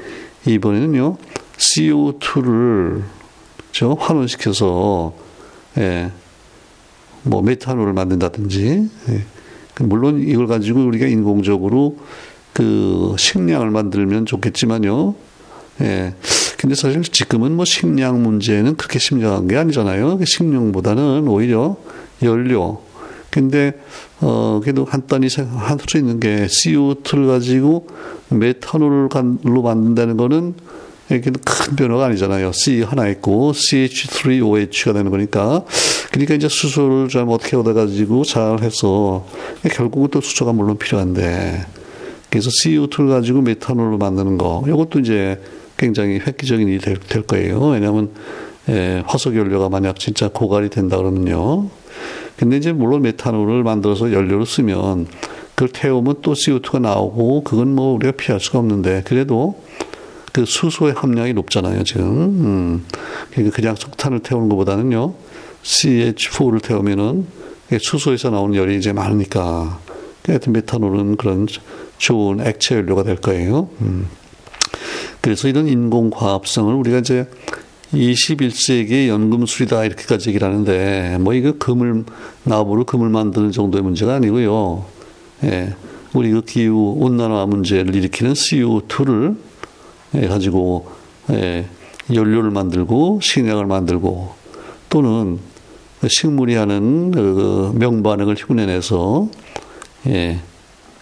이번에는요 0.45 1.17
CO2를 1.57 3.03
저 3.71 3.91
환원시켜서 3.93 5.13
예, 5.77 6.11
뭐 7.25 7.41
메탄올을 7.41 7.93
만든다든지 7.93 8.89
예. 9.09 9.21
물론 9.79 10.21
이걸 10.21 10.47
가지고 10.47 10.85
우리가 10.85 11.05
인공적으로 11.07 11.97
그 12.53 13.15
식량을 13.17 13.71
만들면 13.71 14.25
좋겠지만요 14.25 15.15
예. 15.81 16.13
근데 16.57 16.75
사실 16.75 17.03
지금은 17.03 17.51
뭐 17.51 17.65
식량 17.65 18.23
문제는 18.23 18.75
그렇게 18.75 18.97
심각한 18.97 19.47
게 19.47 19.57
아니잖아요. 19.57 20.19
식량보다는 20.23 21.27
오히려 21.27 21.77
연료. 22.23 22.81
근데, 23.29 23.73
어, 24.21 24.61
그래도 24.63 24.85
간단히 24.85 25.27
할수 25.57 25.97
있는 25.97 26.21
게 26.21 26.45
CO2를 26.45 27.27
가지고 27.27 27.87
메탄올로 28.29 29.61
만든다는 29.61 30.15
거는 30.15 30.53
이게 31.09 31.31
큰 31.31 31.75
변화가 31.75 32.05
아니잖아요. 32.05 32.51
C 32.51 32.81
하나 32.81 33.07
있고 33.09 33.51
CH3OH가 33.51 34.93
되는 34.93 35.11
거니까. 35.11 35.63
그러니까 36.11 36.33
이제 36.33 36.47
수소를 36.49 37.09
좀 37.09 37.29
어떻게 37.29 37.55
얻어가지고 37.55 38.23
잘 38.23 38.61
해서 38.61 39.25
결국은 39.71 40.09
또 40.09 40.21
수소가 40.21 40.53
물론 40.53 40.77
필요한데 40.77 41.65
그래서 42.29 42.49
CO2를 42.49 43.09
가지고 43.09 43.41
메탄올로 43.41 43.97
만드는 43.97 44.37
거. 44.37 44.63
이것도 44.67 44.99
이제 44.99 45.39
굉장히 45.77 46.19
획기적인 46.19 46.67
일이 46.67 46.79
될, 46.79 46.97
될 46.97 47.21
거예요. 47.21 47.59
왜냐하면 47.69 48.09
예, 48.69 49.03
화석 49.05 49.35
연료가 49.35 49.69
만약 49.69 49.99
진짜 49.99 50.27
고갈이 50.27 50.69
된다 50.69 50.97
그러면요. 50.97 51.69
근데 52.37 52.57
이제 52.57 52.73
물론 52.73 53.03
메탄올을 53.03 53.63
만들어서 53.63 54.11
연료를 54.11 54.45
쓰면 54.45 55.07
그걸 55.53 55.69
태우면 55.69 56.15
또 56.21 56.33
CO2가 56.33 56.81
나오고 56.81 57.43
그건 57.43 57.73
뭐 57.73 57.93
우리가 57.95 58.13
피할 58.13 58.39
수가 58.39 58.59
없는데 58.59 59.03
그래도 59.05 59.61
그 60.35 60.43
수소의 60.43 60.91
함량이 60.97 61.31
높잖아요 61.31 61.85
지금. 61.85 62.05
음. 62.05 62.85
그러니까 63.31 63.55
그냥 63.55 63.77
석탄을 63.77 64.19
태우는 64.19 64.49
것보다는요 64.49 65.13
CH4를 65.63 66.61
태우면은 66.61 67.25
수소에서 67.79 68.31
나오는 68.31 68.53
열이 68.53 68.77
이제 68.77 68.91
많으니까 68.91 69.79
하여튼 70.27 70.51
메탄올은 70.51 71.15
그런 71.15 71.47
좋은 71.99 72.45
액체 72.45 72.75
연료가 72.75 73.03
될 73.03 73.15
거예요. 73.15 73.69
음. 73.79 74.09
그래서 75.21 75.47
이런 75.47 75.69
인공과합성을 75.69 76.73
우리가 76.75 76.97
이제 76.97 77.29
21세기의 77.93 79.07
연금술이다 79.07 79.85
이렇게까지 79.85 80.31
얘기를 80.31 80.45
하는데 80.45 81.17
뭐 81.21 81.33
이거 81.33 81.53
금을 81.53 82.03
나무로 82.43 82.83
금을 82.83 83.07
만드는 83.07 83.53
정도의 83.53 83.83
문제가 83.83 84.15
아니고요. 84.15 84.83
예. 85.45 85.73
우리 86.11 86.29
그 86.31 86.41
기후 86.41 86.93
온난화 86.97 87.45
문제를 87.45 87.95
일으키는 87.95 88.33
CO2를 88.33 89.37
예, 89.37 89.44
가지고 90.11 90.87
예, 91.31 91.65
연료를 92.13 92.51
만들고 92.51 93.19
식량을 93.21 93.65
만들고 93.65 94.33
또는 94.89 95.39
식물이 96.07 96.55
하는 96.55 97.11
그 97.11 97.71
명반응을 97.75 98.35
흉내내서 98.37 99.27
예, 100.07 100.39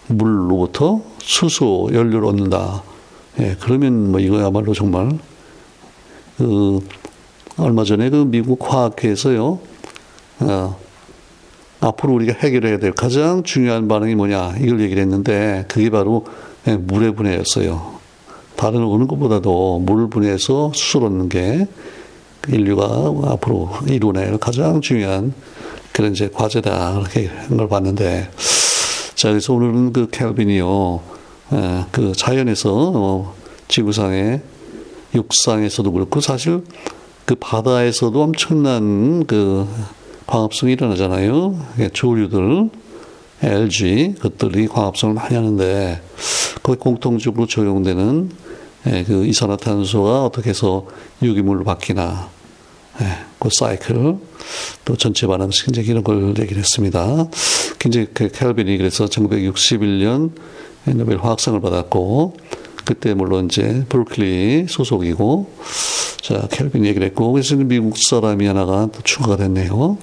물로부터 0.08 1.01
수소 1.20 1.89
연료를 1.93 2.28
얻는다. 2.28 2.84
예, 3.39 3.56
그러면 3.60 4.12
뭐 4.12 4.20
이거야말로 4.20 4.74
정말 4.74 5.18
그 6.38 6.80
얼마 7.58 7.84
전에 7.84 8.10
그 8.10 8.26
미국 8.28 8.60
과학회에서요. 8.60 9.60
어, 10.39 10.80
앞으로 11.80 12.14
우리가 12.14 12.34
해결해야 12.39 12.80
될 12.80 12.93
가장 12.93 13.43
중요한 13.43 13.88
반응이 13.88 14.16
뭐냐 14.16 14.56
이걸 14.60 14.80
얘기를 14.80 15.01
했는데 15.04 15.66
그게 15.68 15.89
바로 15.89 16.26
예, 16.68 16.78
물의 16.78 17.16
분해였어요. 17.16 17.93
다른 18.64 18.82
어느 18.86 19.05
것보다도 19.07 19.80
물을 19.80 20.07
분해해서 20.07 20.72
수소를 20.74 21.07
얻는 21.07 21.28
게 21.28 21.68
인류가 22.47 22.86
앞으로 23.34 23.70
이루어낼 23.89 24.38
가장 24.38 24.80
중요한 24.80 25.34
그런 25.91 26.14
이제 26.14 26.30
과제다 26.34 26.97
이렇게 26.97 27.30
걸 27.49 27.68
봤는데 27.68 28.30
자 29.16 29.28
그래서 29.28 29.53
오늘은 29.53 29.91
그 29.91 30.07
켈빈이요 30.09 31.01
예, 31.51 31.86
그 31.91 32.14
자연에서 32.16 32.91
어, 32.95 33.36
지구상의 33.68 34.41
육상에서도 35.14 35.91
그렇고 35.91 36.22
사실 36.22 36.64
그 37.26 37.36
바다에서도 37.36 38.22
엄청난 38.22 39.26
그 39.26 39.68
광합성이 40.26 40.72
일어나잖아요. 40.72 41.59
조류들, 41.91 42.70
LG 43.41 44.16
그것들이 44.22 44.70
광합성을 44.70 45.16
많이 45.16 45.36
하는데 45.36 46.01
거기 46.64 46.80
공통적으로 46.80 47.45
적용되는 47.45 48.43
예, 48.88 49.03
그 49.03 49.25
이산화탄소가 49.25 50.25
어떻게 50.25 50.49
해서 50.49 50.86
유기물로 51.21 51.63
바뀌나 51.63 52.29
예, 53.01 53.05
그 53.39 53.49
사이클 53.51 54.17
또 54.86 54.95
전체 54.97 55.25
반응식 55.27 55.69
이제 55.69 55.81
이런 55.81 56.03
걸 56.03 56.36
얘기를 56.39 56.57
했습니다. 56.57 57.27
굉장히 57.79 58.07
그 58.13 58.29
켈빈이 58.29 58.77
그래서 58.77 59.05
1961년 59.05 60.31
노벨 60.86 61.17
화학상을 61.17 61.59
받았고 61.61 62.38
그때 62.86 63.13
물론 63.13 63.45
이제 63.45 63.86
브루클리 63.88 64.67
소속이고 64.69 65.49
자, 66.23 66.47
켈빈 66.49 66.86
얘기를 66.86 67.05
했고, 67.05 67.34
그래서 67.34 67.53
미국 67.57 67.97
사람이 67.97 68.45
하나가 68.47 68.88
또 68.93 69.01
추가가 69.03 69.36
됐네요. 69.36 69.97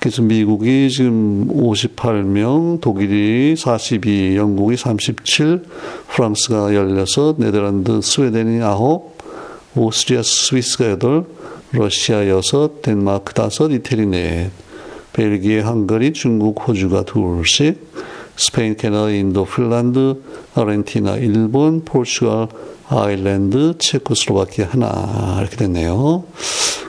그래서 0.00 0.22
미국이 0.22 0.88
지금 0.90 1.46
58명, 1.48 2.80
독일이 2.80 3.54
42, 3.54 4.34
영국이 4.34 4.74
37, 4.74 5.62
프랑스가 6.08 6.72
16, 6.72 7.38
네덜란드, 7.38 8.00
스웨덴이 8.00 8.60
9, 8.60 9.12
오스트리아, 9.76 10.22
스위스가 10.24 10.96
8, 10.98 11.24
러시아 11.72 12.26
6, 12.26 12.80
덴마크 12.80 13.34
5, 13.38 13.70
이태리 13.72 14.06
4, 14.06 14.50
벨기에, 15.12 15.60
헝가리, 15.60 16.14
중국, 16.14 16.66
호주가 16.66 17.04
둘씩, 17.04 17.92
스페인, 18.36 18.78
캐나다, 18.78 19.10
인도, 19.10 19.44
핀란드, 19.44 20.22
아르헨티나, 20.54 21.16
일본, 21.16 21.84
포르투갈, 21.84 22.48
아일랜드, 22.88 23.74
체코슬로바키아 23.78 24.68
하나 24.70 25.36
이렇게 25.40 25.56
됐네요. 25.56 26.24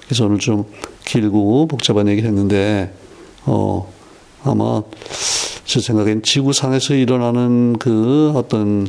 그래서 0.05 0.25
오늘 0.25 0.39
좀 0.39 0.63
길고 1.03 1.67
복잡한 1.67 2.07
얘기를 2.07 2.29
했는데 2.29 3.00
어 3.45 3.91
아마 4.43 4.81
제 5.65 5.79
생각엔 5.79 6.23
지구상에서 6.23 6.95
일어나는 6.95 7.77
그 7.79 8.31
어떤 8.35 8.87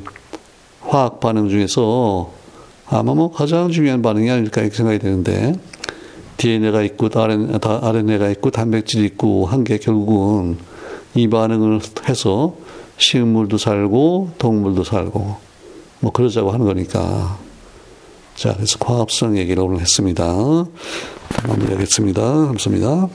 화학 0.80 1.20
반응 1.20 1.48
중에서 1.48 2.32
아마 2.86 3.14
뭐 3.14 3.30
가장 3.30 3.70
중요한 3.70 4.03
반응이 4.03 4.30
아닐까 4.30 4.61
이렇게 4.61 4.76
생각이 4.76 4.98
되는데 4.98 5.55
DNA가 6.36 6.82
있고 6.82 7.09
RNA가 7.14 8.30
있고 8.30 8.50
단백질이 8.50 9.05
있고 9.07 9.46
한 9.46 9.64
게 9.64 9.78
결국은 9.78 10.59
이 11.14 11.28
반응을 11.28 11.80
해서 12.09 12.57
식물도 12.98 13.59
살고 13.59 14.32
동물도 14.38 14.84
살고 14.84 15.36
뭐 16.00 16.12
그러자고 16.12 16.50
하는 16.50 16.66
거니까. 16.66 17.38
자, 18.34 18.55
그래서 18.55 18.78
과학성 18.78 19.36
얘기를 19.36 19.62
오늘 19.62 19.80
했습니다. 19.80 20.24
마무리하겠습니다. 21.46 22.22
감사합니다. 22.22 23.09